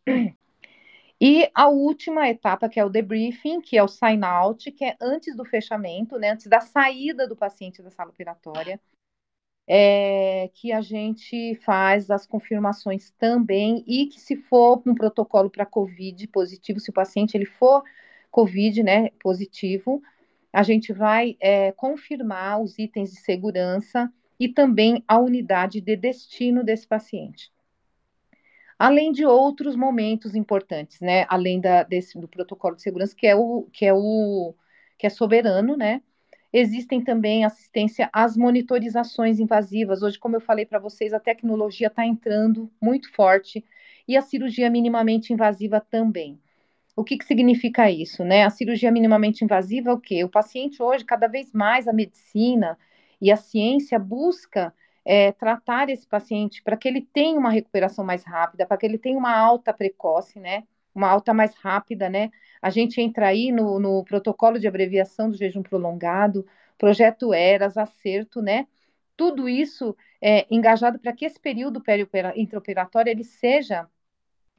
E 1.22 1.50
a 1.54 1.68
última 1.68 2.30
etapa, 2.30 2.70
que 2.70 2.80
é 2.80 2.86
o 2.86 2.90
debriefing, 2.90 3.60
que 3.60 3.78
é 3.78 3.84
o 3.84 3.90
sign-out, 3.90 4.72
que 4.72 4.86
é 4.86 4.96
antes 5.02 5.36
do 5.36 5.44
fechamento, 5.44 6.18
né, 6.18 6.32
antes 6.32 6.48
da 6.48 6.62
saída 6.62 7.28
do 7.28 7.36
paciente 7.36 7.82
da 7.82 7.92
sala 7.92 8.10
operatória, 8.10 8.80
é, 9.68 10.50
que 10.54 10.72
a 10.72 10.82
gente 10.82 11.56
faz 11.64 12.10
as 12.10 12.26
confirmações 12.26 13.12
também 13.20 13.84
e 13.86 14.08
que 14.08 14.20
se 14.20 14.36
for 14.36 14.82
um 14.86 14.96
protocolo 14.96 15.50
para 15.50 15.66
COVID 15.66 16.26
positivo, 16.28 16.80
se 16.80 16.90
o 16.90 16.94
paciente 16.94 17.36
ele 17.36 17.46
for 17.46 17.84
COVID, 18.32 18.82
né, 18.82 19.10
positivo, 19.22 20.02
a 20.54 20.64
gente 20.64 20.94
vai 20.94 21.38
é, 21.40 21.72
confirmar 21.74 22.62
os 22.62 22.80
itens 22.80 23.12
de 23.12 23.20
segurança 23.20 24.12
e 24.40 24.48
também 24.48 25.04
a 25.08 25.20
unidade 25.20 25.82
de 25.82 25.96
destino 25.96 26.64
desse 26.64 26.88
paciente. 26.88 27.52
Além 28.80 29.12
de 29.12 29.26
outros 29.26 29.76
momentos 29.76 30.36
importantes, 30.36 31.02
né, 31.02 31.26
além 31.28 31.60
da, 31.60 31.84
desse, 31.84 32.18
do 32.18 32.30
protocolo 32.30 32.78
de 32.78 32.82
segurança, 32.82 33.14
que 33.16 33.28
é 33.28 33.36
o 33.36 33.68
que 33.74 33.86
é 33.86 33.94
o 33.94 34.56
que 34.98 35.06
é 35.06 35.10
soberano, 35.10 35.76
né? 35.78 36.02
Existem 36.52 37.04
também 37.04 37.46
assistência 37.46 38.10
às 38.12 38.36
monitorizações 38.38 39.40
invasivas. 39.40 40.02
Hoje, 40.02 40.18
como 40.18 40.36
eu 40.38 40.42
falei 40.42 40.66
para 40.66 40.80
vocês, 40.80 41.14
a 41.14 41.20
tecnologia 41.20 41.88
está 41.88 42.06
entrando 42.06 42.72
muito 42.82 43.12
forte 43.14 43.64
e 44.08 44.18
a 44.18 44.22
cirurgia 44.22 44.70
minimamente 44.70 45.32
invasiva 45.34 45.80
também. 45.80 46.40
O 46.96 47.04
que, 47.04 47.18
que 47.18 47.26
significa 47.26 47.92
isso, 47.92 48.24
né? 48.24 48.44
A 48.44 48.50
cirurgia 48.50 48.92
minimamente 48.92 49.44
invasiva 49.44 49.90
é 49.92 49.94
o 49.94 50.00
quê? 50.00 50.24
O 50.24 50.30
paciente 50.30 50.82
hoje, 50.82 51.06
cada 51.06 51.28
vez 51.28 51.54
mais 51.54 51.88
a 51.88 51.94
medicina 51.94 52.78
e 53.22 53.32
a 53.32 53.38
ciência 53.38 54.00
busca 54.00 54.74
é, 55.06 55.32
tratar 55.32 55.90
esse 55.90 56.08
paciente 56.08 56.62
para 56.64 56.78
que 56.78 56.88
ele 56.88 57.02
tenha 57.02 57.40
uma 57.40 57.50
recuperação 57.52 58.06
mais 58.06 58.24
rápida, 58.24 58.66
para 58.66 58.78
que 58.78 58.86
ele 58.86 58.98
tenha 58.98 59.18
uma 59.18 59.36
alta 59.36 59.74
precoce, 59.74 60.40
né? 60.40 60.64
Uma 60.94 61.10
alta 61.10 61.34
mais 61.34 61.56
rápida, 61.56 62.10
né? 62.10 62.32
A 62.62 62.70
gente 62.70 63.02
entra 63.02 63.28
aí 63.28 63.52
no, 63.52 63.80
no 63.80 64.04
protocolo 64.04 64.60
de 64.60 64.68
abreviação 64.68 65.30
do 65.30 65.38
jejum 65.38 65.64
prolongado, 65.64 66.46
projeto 66.78 67.34
ERAS, 67.34 67.78
acerto, 67.78 68.42
né? 68.42 68.68
Tudo 69.16 69.50
isso 69.50 69.96
é 70.22 70.46
engajado 70.54 71.00
para 71.00 71.14
que 71.14 71.26
esse 71.26 71.40
período 71.40 71.82
intraoperatório 72.36 73.12
ele 73.12 73.24
seja 73.24 73.88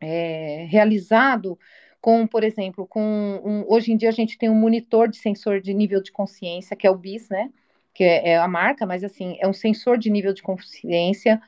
é, 0.00 0.66
realizado 0.68 1.58
com, 2.00 2.26
por 2.26 2.42
exemplo, 2.42 2.86
com 2.86 3.02
um, 3.44 3.64
hoje 3.72 3.92
em 3.92 3.96
dia 3.96 4.08
a 4.08 4.12
gente 4.12 4.38
tem 4.38 4.48
um 4.48 4.54
monitor 4.54 5.08
de 5.08 5.18
sensor 5.18 5.60
de 5.60 5.74
nível 5.74 6.02
de 6.02 6.10
consciência, 6.12 6.76
que 6.76 6.86
é 6.86 6.90
o 6.90 6.96
BIS, 6.96 7.28
né? 7.28 7.52
Que 7.94 8.04
é, 8.04 8.30
é 8.30 8.38
a 8.38 8.48
marca, 8.48 8.86
mas 8.86 9.04
assim, 9.04 9.36
é 9.40 9.48
um 9.48 9.52
sensor 9.52 9.98
de 9.98 10.10
nível 10.10 10.32
de 10.32 10.42
consciência. 10.42 11.40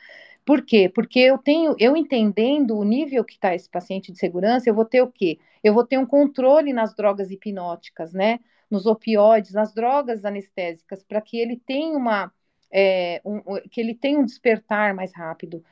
Por 0.44 0.62
quê? 0.64 0.88
Porque 0.88 1.20
eu 1.20 1.38
tenho, 1.38 1.76
eu 1.78 1.96
entendendo 1.96 2.76
o 2.76 2.84
nível 2.84 3.24
que 3.24 3.34
está 3.34 3.54
esse 3.54 3.68
paciente 3.70 4.10
de 4.12 4.18
segurança, 4.18 4.68
eu 4.68 4.74
vou 4.74 4.84
ter 4.84 5.02
o 5.02 5.10
quê? 5.10 5.38
Eu 5.62 5.72
vou 5.74 5.86
ter 5.86 5.98
um 5.98 6.06
controle 6.06 6.72
nas 6.72 6.94
drogas 6.94 7.30
hipnóticas, 7.30 8.12
né? 8.12 8.40
Nos 8.70 8.86
opioides, 8.86 9.52
nas 9.52 9.72
drogas 9.72 10.24
anestésicas, 10.24 11.04
para 11.04 11.20
que 11.20 11.38
ele 11.38 11.56
tenha 11.56 11.96
uma 11.96 12.32
é, 12.72 13.20
um, 13.24 13.40
que 13.70 13.80
ele 13.80 13.94
tenha 13.94 14.18
um 14.18 14.24
despertar 14.24 14.94
mais 14.94 15.14
rápido 15.14 15.64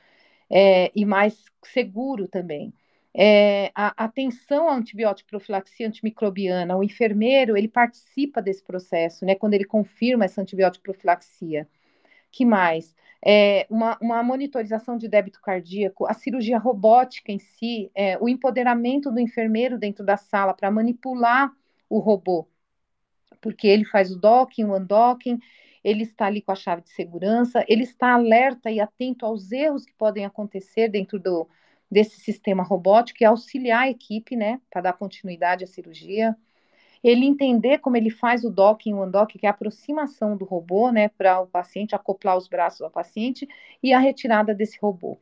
é, 0.50 0.92
e 0.94 1.04
mais 1.04 1.44
seguro 1.64 2.28
também 2.28 2.72
é, 3.14 3.72
a 3.74 4.04
atenção 4.04 4.68
à 4.68 4.74
antibiótico 4.74 5.28
profilaxia 5.28 5.88
antimicrobiana, 5.88 6.76
o 6.76 6.84
enfermeiro, 6.84 7.56
ele 7.56 7.68
participa 7.68 8.40
desse 8.40 8.62
processo, 8.62 9.24
né, 9.24 9.34
quando 9.34 9.54
ele 9.54 9.64
confirma 9.64 10.24
essa 10.24 10.40
antibiótico 10.40 10.84
profilaxia. 10.84 11.68
Que 12.30 12.44
mais? 12.44 12.94
É, 13.24 13.66
uma, 13.68 13.98
uma, 14.00 14.22
monitorização 14.22 14.96
de 14.96 15.08
débito 15.08 15.40
cardíaco, 15.42 16.06
a 16.08 16.14
cirurgia 16.14 16.58
robótica 16.58 17.32
em 17.32 17.38
si, 17.38 17.90
é, 17.94 18.16
o 18.18 18.28
empoderamento 18.28 19.10
do 19.10 19.20
enfermeiro 19.20 19.78
dentro 19.78 20.04
da 20.04 20.16
sala 20.16 20.54
para 20.54 20.70
manipular 20.70 21.52
o 21.88 21.98
robô, 21.98 22.48
porque 23.40 23.66
ele 23.66 23.84
faz 23.84 24.10
o 24.10 24.18
docking, 24.18 24.64
o 24.64 24.76
undocking, 24.76 25.38
ele 25.84 26.04
está 26.04 26.26
ali 26.26 26.40
com 26.40 26.52
a 26.52 26.54
chave 26.54 26.82
de 26.82 26.90
segurança, 26.90 27.64
ele 27.68 27.82
está 27.82 28.14
alerta 28.14 28.70
e 28.70 28.80
atento 28.80 29.26
aos 29.26 29.50
erros 29.52 29.84
que 29.84 29.92
podem 29.94 30.24
acontecer 30.24 30.88
dentro 30.88 31.18
do, 31.18 31.48
desse 31.90 32.20
sistema 32.20 32.62
robótico 32.62 33.22
e 33.22 33.26
auxiliar 33.26 33.82
a 33.82 33.90
equipe, 33.90 34.36
né, 34.36 34.60
para 34.70 34.82
dar 34.82 34.92
continuidade 34.92 35.64
à 35.64 35.66
cirurgia. 35.66 36.36
Ele 37.02 37.26
entender 37.26 37.78
como 37.78 37.96
ele 37.96 38.10
faz 38.10 38.44
o 38.44 38.50
docking, 38.50 38.92
o 38.92 39.04
undock, 39.04 39.38
que 39.38 39.46
é 39.46 39.48
a 39.48 39.52
aproximação 39.52 40.36
do 40.36 40.44
robô, 40.44 40.90
né, 40.92 41.08
para 41.08 41.40
o 41.40 41.46
paciente, 41.46 41.94
acoplar 41.94 42.36
os 42.36 42.46
braços 42.46 42.82
ao 42.82 42.90
paciente 42.90 43.48
e 43.82 43.92
a 43.92 43.98
retirada 43.98 44.54
desse 44.54 44.78
robô. 44.80 45.18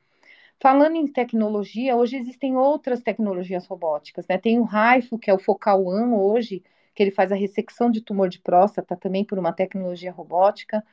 Falando 0.61 0.97
em 0.97 1.07
tecnologia, 1.07 1.97
hoje 1.97 2.17
existem 2.17 2.57
outras 2.57 3.01
tecnologias 3.01 3.65
robóticas, 3.67 4.27
né? 4.27 4.37
Tem 4.37 4.59
o 4.59 4.65
Raifo, 4.65 5.17
que 5.17 5.31
é 5.31 5.35
o 5.35 5.39
Focal 5.39 5.87
One 5.87 6.15
hoje, 6.15 6.65
que 6.97 7.03
ele 7.05 7.13
faz 7.13 7.31
a 7.31 7.37
ressecção 7.37 7.89
de 7.89 8.01
tumor 8.01 8.29
de 8.29 8.41
próstata 8.41 8.97
também 8.97 9.25
por 9.25 9.39
uma 9.39 9.53
tecnologia 9.53 10.11
robótica. 10.11 10.85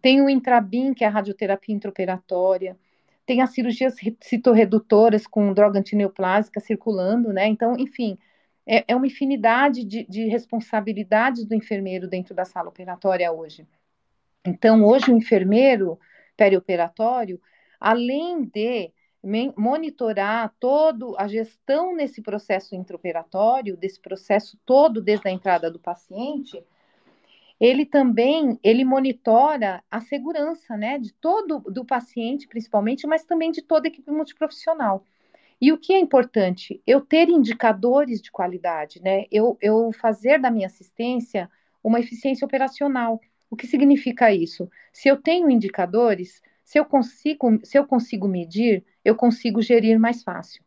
Tem 0.00 0.22
o 0.22 0.30
Intrabin, 0.30 0.94
que 0.94 1.02
é 1.02 1.08
a 1.08 1.10
radioterapia 1.10 1.74
intraoperatória 1.74 2.76
tem 3.30 3.42
as 3.42 3.50
cirurgias 3.50 3.94
citorredutoras 4.20 5.24
com 5.24 5.52
droga 5.52 5.78
antineoplásica 5.78 6.58
circulando, 6.58 7.32
né? 7.32 7.46
Então, 7.46 7.76
enfim, 7.78 8.18
é, 8.66 8.84
é 8.88 8.96
uma 8.96 9.06
infinidade 9.06 9.84
de, 9.84 10.04
de 10.04 10.26
responsabilidades 10.26 11.44
do 11.44 11.54
enfermeiro 11.54 12.08
dentro 12.08 12.34
da 12.34 12.44
sala 12.44 12.70
operatória 12.70 13.30
hoje. 13.30 13.68
Então, 14.44 14.84
hoje 14.84 15.12
o 15.12 15.16
enfermeiro 15.16 15.96
perioperatório, 16.36 17.40
além 17.78 18.42
de 18.42 18.92
monitorar 19.56 20.52
toda 20.58 21.14
a 21.16 21.28
gestão 21.28 21.94
nesse 21.94 22.20
processo 22.20 22.74
intraoperatório, 22.74 23.76
desse 23.76 24.00
processo 24.00 24.58
todo 24.66 25.00
desde 25.00 25.28
a 25.28 25.30
entrada 25.30 25.70
do 25.70 25.78
paciente, 25.78 26.60
ele 27.60 27.84
também 27.84 28.58
ele 28.64 28.84
monitora 28.84 29.84
a 29.90 30.00
segurança, 30.00 30.76
né, 30.76 30.98
de 30.98 31.12
todo 31.12 31.60
do 31.60 31.84
paciente, 31.84 32.48
principalmente, 32.48 33.06
mas 33.06 33.24
também 33.24 33.50
de 33.50 33.60
toda 33.60 33.86
a 33.86 33.90
equipe 33.90 34.10
multiprofissional. 34.10 35.04
E 35.60 35.70
o 35.70 35.76
que 35.76 35.92
é 35.92 35.98
importante? 35.98 36.82
Eu 36.86 37.02
ter 37.02 37.28
indicadores 37.28 38.22
de 38.22 38.32
qualidade, 38.32 39.00
né? 39.02 39.26
Eu, 39.30 39.58
eu 39.60 39.92
fazer 39.92 40.40
da 40.40 40.50
minha 40.50 40.66
assistência 40.66 41.50
uma 41.84 42.00
eficiência 42.00 42.46
operacional. 42.46 43.20
O 43.50 43.56
que 43.56 43.66
significa 43.66 44.32
isso? 44.32 44.70
Se 44.90 45.08
eu 45.08 45.18
tenho 45.18 45.50
indicadores, 45.50 46.40
se 46.64 46.78
eu 46.78 46.84
consigo, 46.84 47.60
se 47.62 47.78
eu 47.78 47.86
consigo 47.86 48.26
medir, 48.26 48.82
eu 49.04 49.14
consigo 49.14 49.60
gerir 49.60 50.00
mais 50.00 50.22
fácil. 50.22 50.64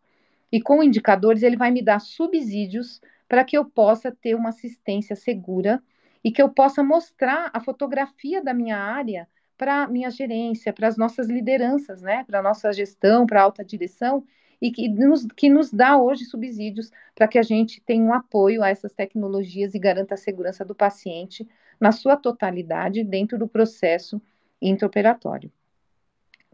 E 0.51 0.61
com 0.61 0.83
indicadores, 0.83 1.41
ele 1.41 1.57
vai 1.57 1.71
me 1.71 1.81
dar 1.81 1.99
subsídios 1.99 3.01
para 3.27 3.43
que 3.43 3.57
eu 3.57 3.65
possa 3.65 4.11
ter 4.11 4.35
uma 4.35 4.49
assistência 4.49 5.15
segura 5.15 5.81
e 6.23 6.31
que 6.31 6.41
eu 6.41 6.49
possa 6.49 6.83
mostrar 6.83 7.49
a 7.53 7.59
fotografia 7.59 8.41
da 8.41 8.53
minha 8.53 8.77
área 8.77 9.27
para 9.57 9.87
minha 9.87 10.09
gerência, 10.09 10.73
para 10.73 10.87
as 10.87 10.97
nossas 10.97 11.27
lideranças, 11.27 12.01
né, 12.01 12.23
para 12.25 12.39
a 12.39 12.41
nossa 12.41 12.71
gestão, 12.73 13.25
para 13.25 13.41
a 13.41 13.43
alta 13.43 13.63
direção, 13.63 14.25
e 14.61 14.71
que 14.71 14.87
nos, 14.87 15.25
que 15.35 15.49
nos 15.49 15.71
dá 15.71 15.97
hoje 15.97 16.25
subsídios 16.25 16.89
para 17.13 17.27
que 17.27 17.37
a 17.37 17.43
gente 17.43 17.81
tenha 17.81 18.03
um 18.03 18.13
apoio 18.13 18.63
a 18.63 18.69
essas 18.69 18.93
tecnologias 18.93 19.75
e 19.75 19.79
garanta 19.79 20.13
a 20.13 20.17
segurança 20.17 20.63
do 20.63 20.73
paciente 20.73 21.47
na 21.79 21.91
sua 21.91 22.15
totalidade 22.15 23.03
dentro 23.03 23.37
do 23.37 23.47
processo 23.47 24.21
intraoperatório. 24.61 25.51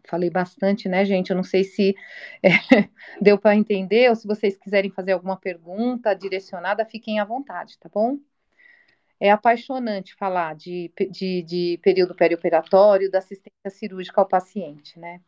Falei 0.08 0.30
bastante, 0.32 0.90
né, 0.90 1.06
gente? 1.06 1.30
Eu 1.30 1.36
não 1.36 1.44
sei 1.44 1.64
se 1.64 1.96
é, 2.42 2.50
deu 3.22 3.38
para 3.38 3.56
entender, 3.56 4.10
ou 4.10 4.16
se 4.16 4.26
vocês 4.26 4.58
quiserem 4.58 4.90
fazer 4.90 5.12
alguma 5.12 5.38
pergunta 5.38 6.14
direcionada, 6.16 6.84
fiquem 6.86 7.20
à 7.20 7.26
vontade, 7.26 7.78
tá 7.78 7.90
bom? 7.94 8.18
É 9.20 9.30
apaixonante 9.32 10.16
falar 10.16 10.56
de, 10.56 10.92
de, 11.12 11.44
de 11.44 11.80
período 11.84 12.16
perioperatório, 12.16 13.12
da 13.12 13.20
assistência 13.20 13.70
cirúrgica 13.70 14.22
ao 14.22 14.28
paciente, 14.28 14.98
né? 14.98 15.20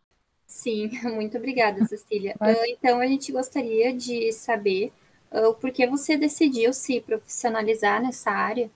Sim, 0.48 0.90
muito 1.16 1.38
obrigada, 1.38 1.84
Cecília. 1.86 2.36
Mas... 2.40 2.58
Então, 2.68 3.00
a 3.00 3.08
gente 3.08 3.32
gostaria 3.32 3.94
de 3.94 4.32
saber 4.32 4.92
uh, 5.32 5.54
por 5.56 5.72
que 5.72 5.88
você 5.88 6.18
decidiu 6.18 6.74
se 6.74 7.02
profissionalizar 7.02 8.02
nessa 8.02 8.32
área? 8.32 8.70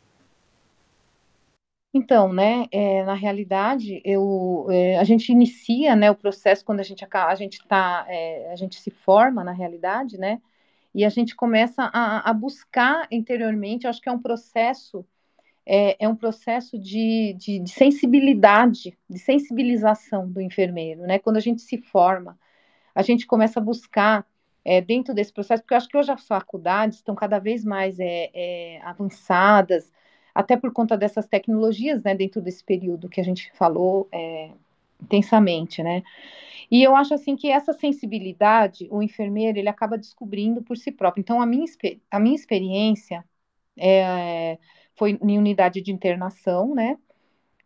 Então, 1.94 2.32
né, 2.32 2.66
é, 2.74 3.06
na 3.06 3.14
realidade, 3.14 4.02
eu, 4.04 4.68
é, 4.70 4.98
a 4.98 5.04
gente 5.06 5.32
inicia, 5.32 5.96
né, 5.96 6.12
o 6.12 6.16
processo 6.16 6.66
quando 6.66 6.82
a 6.82 6.84
gente 6.84 7.06
a 7.10 7.36
gente 7.36 7.66
tá, 7.70 8.06
é, 8.10 8.52
a 8.52 8.56
gente 8.58 8.82
se 8.82 8.92
forma, 8.92 9.46
na 9.46 9.54
realidade, 9.54 10.18
né, 10.18 10.42
e 10.96 11.04
a 11.04 11.10
gente 11.10 11.36
começa 11.36 11.84
a, 11.94 12.30
a 12.30 12.34
buscar 12.34 13.06
interiormente. 13.12 13.86
Acho 13.86 14.02
que 14.02 14.08
é 14.08 14.12
um 14.12 14.22
processo, 14.22 15.06
é, 15.66 15.98
é 16.06 16.08
um 16.08 16.16
processo 16.16 16.80
de, 16.80 17.36
de, 17.38 17.60
de, 17.60 17.70
sensibilidade, 17.70 18.98
de 19.10 19.20
sensibilização 19.20 20.32
do 20.32 20.40
enfermeiro, 20.40 21.02
né. 21.02 21.20
Quando 21.20 21.36
a 21.36 21.42
gente 21.42 21.62
se 21.62 21.78
forma, 21.78 22.40
a 22.96 23.02
gente 23.02 23.28
começa 23.28 23.60
a 23.60 23.64
buscar 23.64 24.26
é, 24.64 24.80
dentro 24.80 25.14
desse 25.14 25.34
processo, 25.34 25.62
porque 25.62 25.74
eu 25.74 25.78
acho 25.78 25.90
que 25.90 25.98
hoje 25.98 26.12
as 26.12 26.26
faculdades 26.26 27.00
estão 27.00 27.14
cada 27.14 27.40
vez 27.40 27.66
mais 27.66 28.00
é, 28.00 28.32
é, 28.34 28.82
avançadas 28.82 29.92
até 30.34 30.56
por 30.56 30.72
conta 30.72 30.98
dessas 30.98 31.28
tecnologias, 31.28 32.02
né, 32.04 32.16
dentro 32.16 32.42
desse 32.42 32.64
período 32.64 33.10
que 33.10 33.20
a 33.20 33.24
gente 33.24 33.52
falou 33.54 34.08
é, 34.14 34.52
intensamente, 35.06 35.84
né, 35.84 36.04
e 36.72 36.84
eu 36.84 36.96
acho, 36.96 37.14
assim, 37.14 37.36
que 37.36 37.50
essa 37.50 37.74
sensibilidade, 37.74 38.88
o 38.92 39.02
enfermeiro, 39.04 39.58
ele 39.60 39.70
acaba 39.70 39.98
descobrindo 39.98 40.62
por 40.64 40.78
si 40.78 40.92
próprio, 40.92 41.22
então 41.22 41.42
a 41.42 41.46
minha, 41.46 41.66
a 42.12 42.20
minha 42.20 42.36
experiência 42.36 43.24
é, 43.78 44.58
foi 44.96 45.20
em 45.22 45.38
unidade 45.38 45.82
de 45.82 45.92
internação, 45.92 46.76
né, 46.76 46.98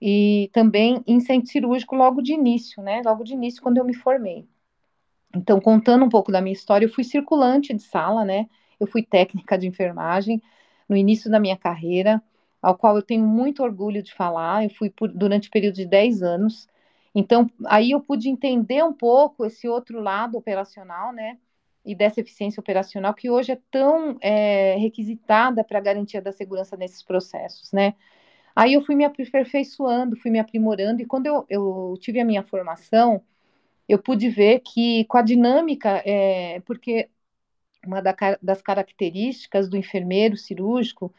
e 0.02 0.50
também 0.54 1.04
em 1.08 1.20
centro 1.20 1.50
cirúrgico 1.52 1.96
logo 1.96 2.22
de 2.22 2.34
início, 2.34 2.84
né, 2.84 3.02
logo 3.06 3.24
de 3.24 3.34
início, 3.34 3.62
quando 3.62 3.78
eu 3.78 3.86
me 3.86 3.94
formei. 3.96 4.48
Então, 5.36 5.60
contando 5.62 6.06
um 6.06 6.10
pouco 6.10 6.32
da 6.32 6.42
minha 6.42 6.54
história, 6.54 6.86
eu 6.86 6.94
fui 6.94 7.04
circulante 7.04 7.74
de 7.74 7.84
sala, 7.84 8.26
né, 8.26 8.48
eu 8.80 8.88
fui 8.88 9.04
técnica 9.04 9.58
de 9.58 9.68
enfermagem 9.68 10.42
no 10.88 10.96
início 10.96 11.30
da 11.30 11.40
minha 11.40 11.58
carreira, 11.58 12.22
ao 12.62 12.76
qual 12.78 12.96
eu 12.96 13.04
tenho 13.04 13.26
muito 13.26 13.64
orgulho 13.64 14.02
de 14.02 14.14
falar. 14.14 14.64
Eu 14.64 14.70
fui 14.72 14.90
por, 14.90 15.10
durante 15.10 15.48
o 15.48 15.52
período 15.52 15.76
de 15.76 15.86
10 15.86 16.24
anos. 16.24 16.68
Então, 17.14 17.50
aí 17.66 17.92
eu 17.92 18.02
pude 18.02 18.30
entender 18.30 18.84
um 18.84 18.94
pouco 18.94 19.46
esse 19.46 19.68
outro 19.68 20.00
lado 20.02 20.38
operacional, 20.38 21.12
né? 21.12 21.38
E 21.86 21.96
dessa 21.96 22.20
eficiência 22.22 22.60
operacional 22.62 23.14
que 23.14 23.30
hoje 23.30 23.54
é 23.54 23.60
tão 23.72 24.18
é, 24.22 24.76
requisitada 24.78 25.64
para 25.64 25.80
a 25.80 25.82
garantia 25.82 26.22
da 26.22 26.32
segurança 26.32 26.78
nesses 26.78 27.02
processos, 27.04 27.72
né? 27.72 27.96
Aí 28.56 28.74
eu 28.74 28.82
fui 28.86 28.96
me 28.96 29.06
aperfeiçoando, 29.06 30.18
fui 30.18 30.32
me 30.32 30.40
aprimorando, 30.40 31.02
e 31.02 31.06
quando 31.06 31.28
eu, 31.28 31.46
eu 31.50 31.96
tive 32.02 32.20
a 32.20 32.26
minha 32.26 32.44
formação, 32.44 33.24
eu 33.88 34.00
pude 34.00 34.30
ver 34.30 34.62
que 34.62 35.06
com 35.06 35.18
a 35.18 35.22
dinâmica, 35.22 36.02
é, 36.06 36.62
porque 36.62 37.10
uma 37.86 38.02
da, 38.02 38.16
das 38.42 38.62
características 38.62 39.70
do 39.70 39.78
enfermeiro 39.78 40.38
cirúrgico 40.38 41.14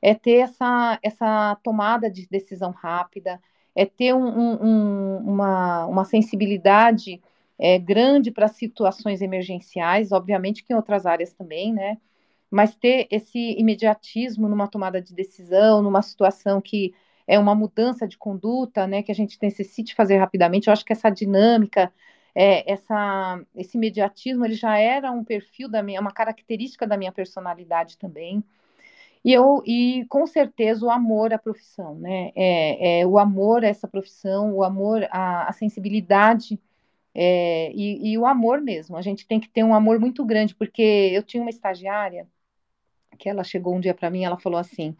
é 0.00 0.14
ter 0.14 0.38
essa, 0.38 0.98
essa 1.02 1.56
tomada 1.62 2.10
de 2.10 2.26
decisão 2.28 2.70
rápida, 2.70 3.40
é 3.74 3.84
ter 3.84 4.14
um, 4.14 4.26
um, 4.26 5.16
uma, 5.18 5.86
uma 5.86 6.04
sensibilidade 6.04 7.20
é, 7.58 7.78
grande 7.78 8.30
para 8.30 8.48
situações 8.48 9.20
emergenciais, 9.22 10.12
obviamente 10.12 10.62
que 10.64 10.72
em 10.72 10.76
outras 10.76 11.06
áreas 11.06 11.32
também, 11.32 11.72
né? 11.72 11.98
Mas 12.50 12.74
ter 12.76 13.08
esse 13.10 13.38
imediatismo 13.58 14.48
numa 14.48 14.68
tomada 14.68 15.00
de 15.02 15.14
decisão, 15.14 15.82
numa 15.82 16.02
situação 16.02 16.60
que 16.60 16.94
é 17.26 17.38
uma 17.38 17.54
mudança 17.54 18.06
de 18.06 18.16
conduta, 18.18 18.86
né? 18.86 19.02
Que 19.02 19.10
a 19.12 19.14
gente 19.14 19.38
necessite 19.42 19.94
fazer 19.94 20.18
rapidamente. 20.18 20.68
Eu 20.68 20.72
acho 20.72 20.84
que 20.84 20.92
essa 20.92 21.10
dinâmica, 21.10 21.92
é, 22.34 22.70
essa, 22.70 23.40
esse 23.56 23.76
imediatismo, 23.76 24.44
ele 24.44 24.54
já 24.54 24.78
era 24.78 25.10
um 25.10 25.24
perfil 25.24 25.68
da 25.68 25.82
minha, 25.82 26.00
uma 26.00 26.12
característica 26.12 26.86
da 26.86 26.96
minha 26.96 27.12
personalidade 27.12 27.98
também. 27.98 28.44
E, 29.24 29.32
eu, 29.32 29.62
e 29.66 30.04
com 30.08 30.26
certeza 30.26 30.84
o 30.84 30.90
amor 30.90 31.32
à 31.32 31.38
profissão, 31.38 31.94
né? 31.96 32.30
É, 32.36 33.00
é 33.00 33.06
o 33.06 33.18
amor 33.18 33.64
a 33.64 33.68
essa 33.68 33.88
profissão, 33.88 34.54
o 34.54 34.62
amor 34.62 35.06
à, 35.10 35.48
à 35.48 35.52
sensibilidade 35.52 36.60
é, 37.14 37.72
e, 37.74 38.12
e, 38.12 38.18
o 38.18 38.26
amor 38.26 38.60
mesmo. 38.60 38.96
A 38.96 39.02
gente 39.02 39.26
tem 39.26 39.40
que 39.40 39.48
ter 39.48 39.64
um 39.64 39.74
amor 39.74 39.98
muito 40.00 40.24
grande, 40.24 40.54
porque 40.54 40.82
eu 40.82 41.22
tinha 41.22 41.42
uma 41.42 41.50
estagiária 41.50 42.28
que 43.18 43.28
ela 43.28 43.44
chegou 43.44 43.74
um 43.74 43.80
dia 43.80 43.94
para 43.94 44.10
mim, 44.10 44.24
ela 44.24 44.38
falou 44.38 44.58
assim: 44.58 44.96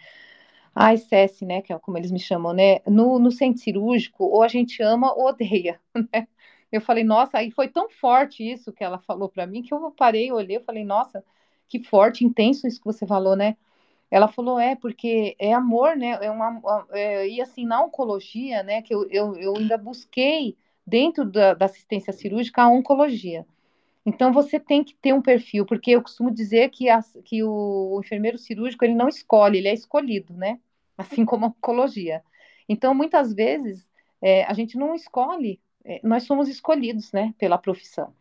Ai, 0.74 0.96
Cessi, 0.96 1.44
né? 1.46 1.62
Que 1.62 1.72
é 1.72 1.78
como 1.78 1.96
eles 1.98 2.10
me 2.10 2.18
chamam, 2.20 2.52
né? 2.52 2.80
No, 2.86 3.18
no 3.18 3.30
centro 3.30 3.62
cirúrgico, 3.62 4.24
ou 4.24 4.42
a 4.42 4.48
gente 4.48 4.82
ama 4.82 5.12
ou 5.14 5.28
odeia, 5.28 5.80
né? 6.12 6.26
Eu 6.72 6.80
falei, 6.80 7.04
nossa, 7.04 7.38
aí 7.38 7.52
foi 7.52 7.68
tão 7.68 7.88
forte 7.88 8.42
isso 8.42 8.72
que 8.72 8.82
ela 8.82 8.98
falou 8.98 9.28
para 9.28 9.46
mim 9.46 9.62
que 9.62 9.72
eu 9.72 9.92
parei, 9.92 10.32
olhei, 10.32 10.56
eu 10.56 10.64
falei, 10.64 10.84
nossa, 10.84 11.24
que 11.68 11.80
forte, 11.84 12.24
intenso 12.24 12.66
isso 12.66 12.80
que 12.80 12.84
você 12.86 13.06
falou, 13.06 13.36
né? 13.36 13.56
Ela 14.14 14.28
falou, 14.28 14.60
é, 14.60 14.76
porque 14.76 15.34
é 15.40 15.52
amor, 15.52 15.96
né? 15.96 16.16
É 16.22 16.30
uma, 16.30 16.86
é, 16.92 17.28
e 17.28 17.40
assim, 17.40 17.66
na 17.66 17.82
oncologia, 17.82 18.62
né, 18.62 18.80
que 18.80 18.94
eu, 18.94 19.08
eu, 19.10 19.34
eu 19.34 19.56
ainda 19.56 19.76
busquei 19.76 20.56
dentro 20.86 21.24
da, 21.24 21.52
da, 21.52 21.64
assistência 21.64 22.12
cirúrgica 22.12 22.62
a 22.62 22.68
oncologia. 22.68 23.44
Então 24.06 24.32
você 24.32 24.60
tem 24.60 24.84
que 24.84 24.94
ter 24.94 25.12
um 25.12 25.20
perfil, 25.20 25.66
porque 25.66 25.90
eu 25.90 26.00
costumo 26.00 26.30
dizer 26.30 26.70
que, 26.70 26.88
a, 26.88 27.00
que 27.24 27.42
o, 27.42 28.00
enfermeiro 28.04 28.38
cirúrgico 28.38 28.84
ele 28.84 28.94
não 28.94 29.08
escolhe, 29.08 29.58
ele 29.58 29.66
é 29.66 29.74
escolhido, 29.74 30.32
né? 30.32 30.60
Assim 30.96 31.24
como 31.26 31.46
a 31.46 31.48
oncologia. 31.48 32.22
Então, 32.68 32.94
muitas 32.94 33.34
vezes, 33.34 33.84
é, 34.22 34.44
a 34.44 34.54
gente 34.54 34.78
não 34.78 34.94
escolhe, 34.94 35.60
é, 35.84 36.00
nós 36.04 36.22
somos 36.22 36.48
escolhidos, 36.48 37.10
né, 37.10 37.34
pela 37.36 37.58
profissão. 37.58 38.14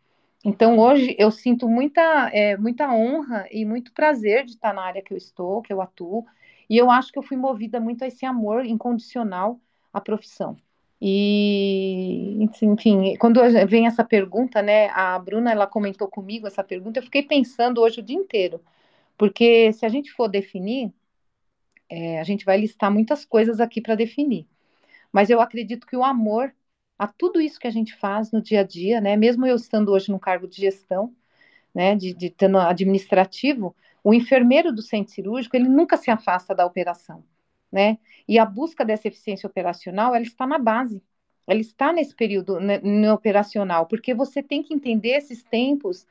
Então, 0.44 0.78
hoje, 0.78 1.16
eu 1.18 1.30
sinto 1.30 1.66
muita, 1.68 2.02
é, 2.32 2.56
muita 2.56 2.92
honra 2.92 3.46
e 3.50 3.64
muito 3.64 3.92
prazer 3.92 4.44
de 4.44 4.52
estar 4.52 4.74
na 4.74 4.82
área 4.82 5.00
que 5.02 5.12
eu 5.12 5.16
estou, 5.16 5.62
que 5.62 5.72
eu 5.72 5.80
atuo, 5.80 6.26
e 6.68 6.76
eu 6.76 6.90
acho 6.90 7.10
que 7.10 7.18
eu 7.18 7.22
fui 7.22 7.36
movida 7.36 7.80
muito 7.80 8.04
a 8.04 8.06
esse 8.06 8.26
amor 8.26 8.64
incondicional 8.66 9.58
à 9.92 10.00
profissão. 10.00 10.56
E, 11.00 12.38
enfim, 12.60 13.16
quando 13.18 13.40
vem 13.66 13.86
essa 13.86 14.04
pergunta, 14.04 14.60
né, 14.62 14.88
a 14.90 15.18
Bruna, 15.18 15.50
ela 15.50 15.66
comentou 15.66 16.08
comigo 16.08 16.46
essa 16.46 16.62
pergunta, 16.62 16.98
eu 16.98 17.02
fiquei 17.02 17.22
pensando 17.22 17.80
hoje 17.80 18.00
o 18.00 18.02
dia 18.02 18.16
inteiro, 18.16 18.60
porque 19.16 19.72
se 19.72 19.86
a 19.86 19.88
gente 19.88 20.12
for 20.12 20.28
definir, 20.28 20.92
é, 21.88 22.20
a 22.20 22.24
gente 22.24 22.44
vai 22.44 22.58
listar 22.58 22.90
muitas 22.90 23.24
coisas 23.24 23.60
aqui 23.60 23.80
para 23.80 23.94
definir, 23.94 24.46
mas 25.12 25.30
eu 25.30 25.40
acredito 25.40 25.86
que 25.86 25.96
o 25.96 26.04
amor 26.04 26.54
a 26.98 27.06
tudo 27.06 27.40
isso 27.40 27.58
que 27.58 27.66
a 27.66 27.70
gente 27.70 27.94
faz 27.96 28.30
no 28.32 28.40
dia 28.42 28.60
a 28.60 28.62
dia, 28.64 29.00
né? 29.00 29.16
Mesmo 29.16 29.46
eu 29.46 29.56
estando 29.56 29.90
hoje 29.92 30.10
no 30.10 30.18
cargo 30.18 30.46
de 30.48 30.56
gestão, 30.56 31.14
né, 31.74 31.96
de, 31.96 32.14
de 32.14 32.30
tendo 32.30 32.58
administrativo, 32.58 33.74
o 34.02 34.14
enfermeiro 34.14 34.72
do 34.72 34.82
centro 34.82 35.12
cirúrgico, 35.12 35.56
ele 35.56 35.68
nunca 35.68 35.96
se 35.96 36.10
afasta 36.10 36.54
da 36.54 36.66
operação, 36.66 37.24
né? 37.72 37.98
E 38.28 38.38
a 38.38 38.44
busca 38.46 38.84
dessa 38.84 39.08
eficiência 39.08 39.46
operacional, 39.46 40.14
ela 40.14 40.24
está 40.24 40.46
na 40.46 40.58
base, 40.58 41.02
ela 41.46 41.60
está 41.60 41.92
nesse 41.92 42.14
período 42.14 42.60
né, 42.60 42.78
no 42.80 43.12
operacional, 43.12 43.86
porque 43.86 44.14
você 44.14 44.42
tem 44.42 44.62
que 44.62 44.74
entender 44.74 45.10
esses 45.10 45.42
tempos 45.42 46.06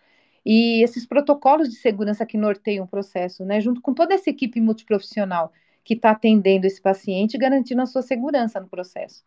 e 0.46 0.84
esses 0.84 1.06
protocolos 1.06 1.70
de 1.70 1.76
segurança 1.76 2.26
que 2.26 2.38
norteiam 2.38 2.86
o 2.86 2.88
processo, 2.88 3.46
né? 3.46 3.62
Junto 3.62 3.82
com 3.82 3.94
toda 3.94 4.14
essa 4.14 4.30
equipe 4.30 4.60
multiprofissional 4.60 5.54
que 5.84 5.94
está 5.96 6.12
atendendo 6.12 6.66
esse 6.68 6.82
paciente 6.82 7.38
garantindo 7.38 7.82
a 7.82 7.86
sua 7.86 8.02
segurança 8.02 8.60
no 8.60 8.68
processo. 8.68 9.24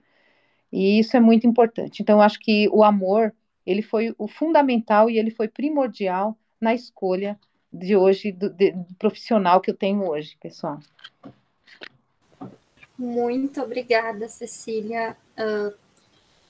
E 0.77 0.99
isso 0.99 1.17
é 1.17 1.21
muito 1.21 1.47
importante. 1.47 2.03
Então, 2.03 2.19
eu 2.19 2.23
acho 2.23 2.39
que 2.39 2.69
o 2.69 2.85
amor, 2.85 3.35
ele 3.65 3.81
foi 3.81 4.15
o 4.19 4.29
fundamental 4.29 5.09
e 5.09 5.19
ele 5.19 5.31
foi 5.31 5.49
primordial 5.49 6.37
na 6.61 6.75
escolha 6.75 7.41
de 7.73 7.97
hoje, 7.97 8.31
do, 8.31 8.51
de, 8.51 8.73
do 8.73 8.95
profissional 8.99 9.59
que 9.59 9.71
eu 9.71 9.75
tenho 9.75 10.07
hoje, 10.07 10.37
pessoal. 10.39 10.79
Muito 12.99 13.63
obrigada, 13.63 14.29
Cecília, 14.29 15.17
uh, 15.39 15.75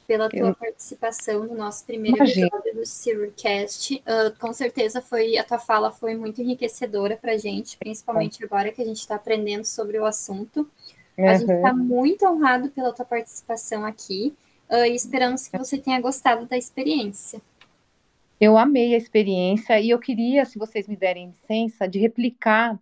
pela 0.08 0.28
tua 0.28 0.48
eu... 0.48 0.54
participação 0.56 1.44
no 1.44 1.54
nosso 1.54 1.84
primeiro 1.86 2.16
Imagina. 2.16 2.48
episódio 2.48 2.74
do 2.74 2.84
Silvercast. 2.84 3.94
Uh, 3.94 4.36
com 4.40 4.52
certeza 4.52 5.00
foi 5.00 5.38
a 5.38 5.44
tua 5.44 5.60
fala 5.60 5.92
foi 5.92 6.16
muito 6.16 6.42
enriquecedora 6.42 7.16
para 7.16 7.34
a 7.34 7.38
gente, 7.38 7.78
principalmente 7.78 8.44
agora 8.44 8.72
que 8.72 8.82
a 8.82 8.84
gente 8.84 8.98
está 8.98 9.14
aprendendo 9.14 9.64
sobre 9.64 10.00
o 10.00 10.04
assunto. 10.04 10.68
Uhum. 11.18 11.28
A 11.28 11.34
gente 11.36 11.52
está 11.52 11.72
muito 11.72 12.26
honrado 12.26 12.68
pela 12.70 12.92
tua 12.92 13.04
participação 13.04 13.84
aqui 13.84 14.34
uh, 14.70 14.84
e 14.84 14.94
esperamos 14.94 15.48
que 15.48 15.56
você 15.56 15.78
tenha 15.78 16.00
gostado 16.00 16.46
da 16.46 16.56
experiência. 16.56 17.40
Eu 18.40 18.58
amei 18.58 18.94
a 18.94 18.98
experiência 18.98 19.80
e 19.80 19.90
eu 19.90 19.98
queria, 19.98 20.44
se 20.44 20.58
vocês 20.58 20.86
me 20.86 20.96
derem 20.96 21.28
licença, 21.28 21.88
de 21.88 21.98
replicar 21.98 22.78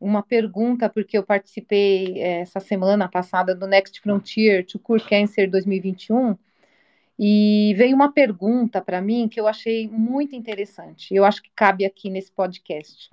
uma 0.00 0.22
pergunta, 0.22 0.88
porque 0.88 1.16
eu 1.16 1.22
participei 1.22 2.20
é, 2.20 2.40
essa 2.40 2.60
semana 2.60 3.08
passada 3.08 3.54
do 3.54 3.66
Next 3.66 4.00
Frontier 4.00 4.66
to 4.66 4.78
Cure 4.78 5.02
Cancer 5.02 5.48
2021 5.48 6.36
e 7.18 7.74
veio 7.78 7.94
uma 7.94 8.12
pergunta 8.12 8.82
para 8.82 9.00
mim 9.00 9.28
que 9.28 9.40
eu 9.40 9.48
achei 9.48 9.88
muito 9.88 10.36
interessante. 10.36 11.14
Eu 11.14 11.24
acho 11.24 11.42
que 11.42 11.50
cabe 11.54 11.86
aqui 11.86 12.10
nesse 12.10 12.30
podcast, 12.30 13.10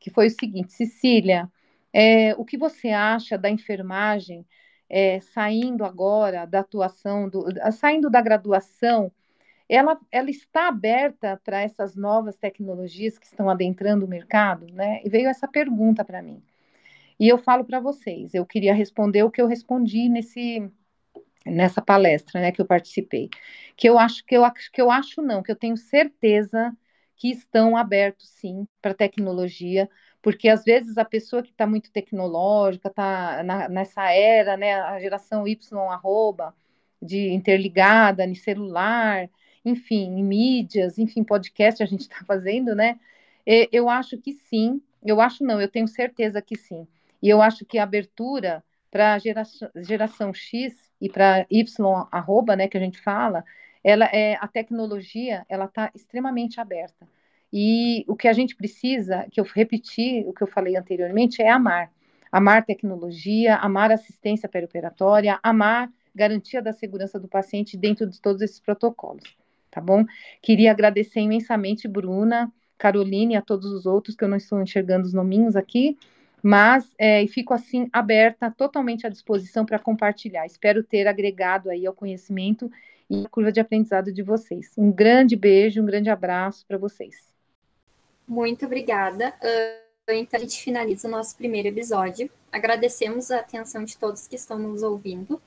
que 0.00 0.10
foi 0.10 0.26
o 0.26 0.30
seguinte: 0.30 0.72
Cecília, 0.72 1.48
é, 1.94 2.34
o 2.34 2.44
que 2.44 2.58
você 2.58 2.90
acha 2.90 3.38
da 3.38 3.48
enfermagem 3.48 4.44
é, 4.90 5.20
saindo 5.20 5.84
agora 5.84 6.44
da 6.44 6.60
atuação, 6.60 7.28
do, 7.28 7.46
saindo 7.72 8.10
da 8.10 8.20
graduação, 8.20 9.12
ela, 9.68 9.98
ela 10.10 10.28
está 10.28 10.68
aberta 10.68 11.40
para 11.44 11.60
essas 11.62 11.94
novas 11.94 12.36
tecnologias 12.36 13.16
que 13.16 13.26
estão 13.26 13.48
adentrando 13.48 14.04
o 14.04 14.08
mercado, 14.08 14.66
né? 14.72 15.00
E 15.04 15.08
veio 15.08 15.28
essa 15.28 15.48
pergunta 15.48 16.04
para 16.04 16.20
mim. 16.20 16.42
E 17.18 17.28
eu 17.28 17.38
falo 17.38 17.64
para 17.64 17.80
vocês, 17.80 18.34
eu 18.34 18.44
queria 18.44 18.74
responder 18.74 19.22
o 19.22 19.30
que 19.30 19.40
eu 19.40 19.46
respondi 19.46 20.08
nesse 20.08 20.68
nessa 21.46 21.82
palestra, 21.82 22.40
né, 22.40 22.50
que 22.52 22.60
eu 22.60 22.66
participei, 22.66 23.28
que 23.76 23.88
eu 23.88 23.98
acho 23.98 24.24
que 24.24 24.34
eu 24.36 24.42
que 24.72 24.80
eu 24.80 24.90
acho 24.90 25.22
não, 25.22 25.42
que 25.42 25.52
eu 25.52 25.56
tenho 25.56 25.76
certeza 25.76 26.74
que 27.16 27.30
estão 27.30 27.76
abertos 27.76 28.28
sim 28.28 28.66
para 28.82 28.94
tecnologia, 28.94 29.88
porque 30.22 30.48
às 30.48 30.64
vezes 30.64 30.98
a 30.98 31.04
pessoa 31.04 31.42
que 31.42 31.50
está 31.50 31.66
muito 31.66 31.90
tecnológica, 31.92 32.88
está 32.88 33.42
nessa 33.68 34.10
era, 34.10 34.56
né, 34.56 34.74
a 34.74 34.98
geração 34.98 35.46
Y 35.46 35.58
arroba, 35.90 36.54
de 37.00 37.30
interligada, 37.30 38.24
em 38.24 38.34
celular, 38.34 39.28
enfim, 39.64 40.18
em 40.18 40.24
mídias, 40.24 40.98
enfim, 40.98 41.22
podcast 41.22 41.82
a 41.82 41.86
gente 41.86 42.02
está 42.02 42.16
fazendo, 42.26 42.74
né? 42.74 42.98
Eu 43.70 43.88
acho 43.90 44.16
que 44.18 44.32
sim, 44.32 44.80
eu 45.04 45.20
acho 45.20 45.44
não, 45.44 45.60
eu 45.60 45.68
tenho 45.68 45.86
certeza 45.86 46.40
que 46.40 46.56
sim. 46.56 46.86
E 47.22 47.28
eu 47.28 47.42
acho 47.42 47.64
que 47.64 47.78
a 47.78 47.82
abertura 47.82 48.64
para 48.90 49.14
a 49.14 49.18
geração, 49.18 49.70
geração 49.76 50.32
X 50.32 50.74
e 51.00 51.08
para 51.10 51.46
Y 51.50 52.06
arroba, 52.10 52.56
né, 52.56 52.68
que 52.68 52.76
a 52.76 52.80
gente 52.80 53.00
fala, 53.00 53.44
ela 53.84 54.06
é 54.06 54.36
a 54.40 54.48
tecnologia, 54.48 55.44
ela 55.48 55.66
está 55.66 55.90
extremamente 55.94 56.58
aberta. 56.58 57.06
E 57.52 58.04
o 58.08 58.16
que 58.16 58.26
a 58.26 58.32
gente 58.32 58.56
precisa, 58.56 59.26
que 59.30 59.38
eu 59.38 59.44
repeti 59.44 60.24
o 60.26 60.32
que 60.32 60.42
eu 60.42 60.46
falei 60.46 60.76
anteriormente, 60.76 61.40
é 61.40 61.50
amar. 61.50 61.92
Amar 62.32 62.64
tecnologia, 62.64 63.56
amar 63.56 63.92
assistência 63.92 64.48
perioperatória, 64.48 65.38
amar 65.42 65.88
garantia 66.14 66.62
da 66.62 66.72
segurança 66.72 67.18
do 67.18 67.28
paciente 67.28 67.76
dentro 67.76 68.08
de 68.08 68.20
todos 68.20 68.40
esses 68.40 68.60
protocolos, 68.60 69.36
tá 69.70 69.80
bom? 69.80 70.04
Queria 70.40 70.70
agradecer 70.70 71.20
imensamente, 71.20 71.88
Bruna, 71.88 72.52
Caroline 72.78 73.34
e 73.34 73.36
a 73.36 73.42
todos 73.42 73.72
os 73.72 73.84
outros, 73.84 74.14
que 74.14 74.24
eu 74.24 74.28
não 74.28 74.36
estou 74.36 74.62
enxergando 74.62 75.06
os 75.06 75.12
nominhos 75.12 75.56
aqui, 75.56 75.96
mas 76.42 76.92
é, 76.98 77.26
fico 77.26 77.54
assim 77.54 77.88
aberta, 77.92 78.50
totalmente 78.50 79.06
à 79.06 79.10
disposição 79.10 79.64
para 79.64 79.78
compartilhar. 79.78 80.46
Espero 80.46 80.84
ter 80.84 81.06
agregado 81.06 81.70
aí 81.70 81.86
ao 81.86 81.94
conhecimento 81.94 82.70
e 83.08 83.24
a 83.24 83.28
curva 83.28 83.52
de 83.52 83.60
aprendizado 83.60 84.12
de 84.12 84.22
vocês. 84.22 84.72
Um 84.76 84.90
grande 84.90 85.36
beijo, 85.36 85.82
um 85.82 85.86
grande 85.86 86.10
abraço 86.10 86.64
para 86.66 86.78
vocês. 86.78 87.14
Muito 88.26 88.66
obrigada. 88.66 89.34
Uh, 89.42 89.84
então, 90.08 90.38
a 90.38 90.42
gente 90.42 90.62
finaliza 90.62 91.08
o 91.08 91.10
nosso 91.10 91.36
primeiro 91.36 91.68
episódio. 91.68 92.30
Agradecemos 92.50 93.30
a 93.30 93.38
atenção 93.38 93.84
de 93.84 93.96
todos 93.96 94.26
que 94.26 94.36
estão 94.36 94.58
nos 94.58 94.82
ouvindo. 94.82 95.40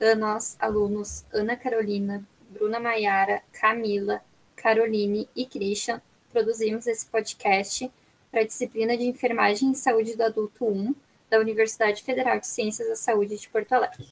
Uh, 0.00 0.16
nós, 0.18 0.56
alunos 0.58 1.24
Ana 1.32 1.56
Carolina, 1.56 2.26
Bruna 2.50 2.78
Maiara, 2.78 3.42
Camila, 3.52 4.22
Caroline 4.54 5.28
e 5.34 5.46
Christian, 5.46 6.00
produzimos 6.32 6.86
esse 6.86 7.06
podcast 7.06 7.90
para 8.30 8.40
a 8.40 8.46
disciplina 8.46 8.96
de 8.96 9.04
Enfermagem 9.04 9.72
e 9.72 9.74
Saúde 9.74 10.16
do 10.16 10.22
Adulto 10.22 10.66
1 10.66 10.94
da 11.30 11.38
Universidade 11.38 12.02
Federal 12.02 12.38
de 12.38 12.46
Ciências 12.46 12.88
da 12.88 12.96
Saúde 12.96 13.38
de 13.38 13.48
Porto 13.48 13.72
Alegre. 13.72 14.04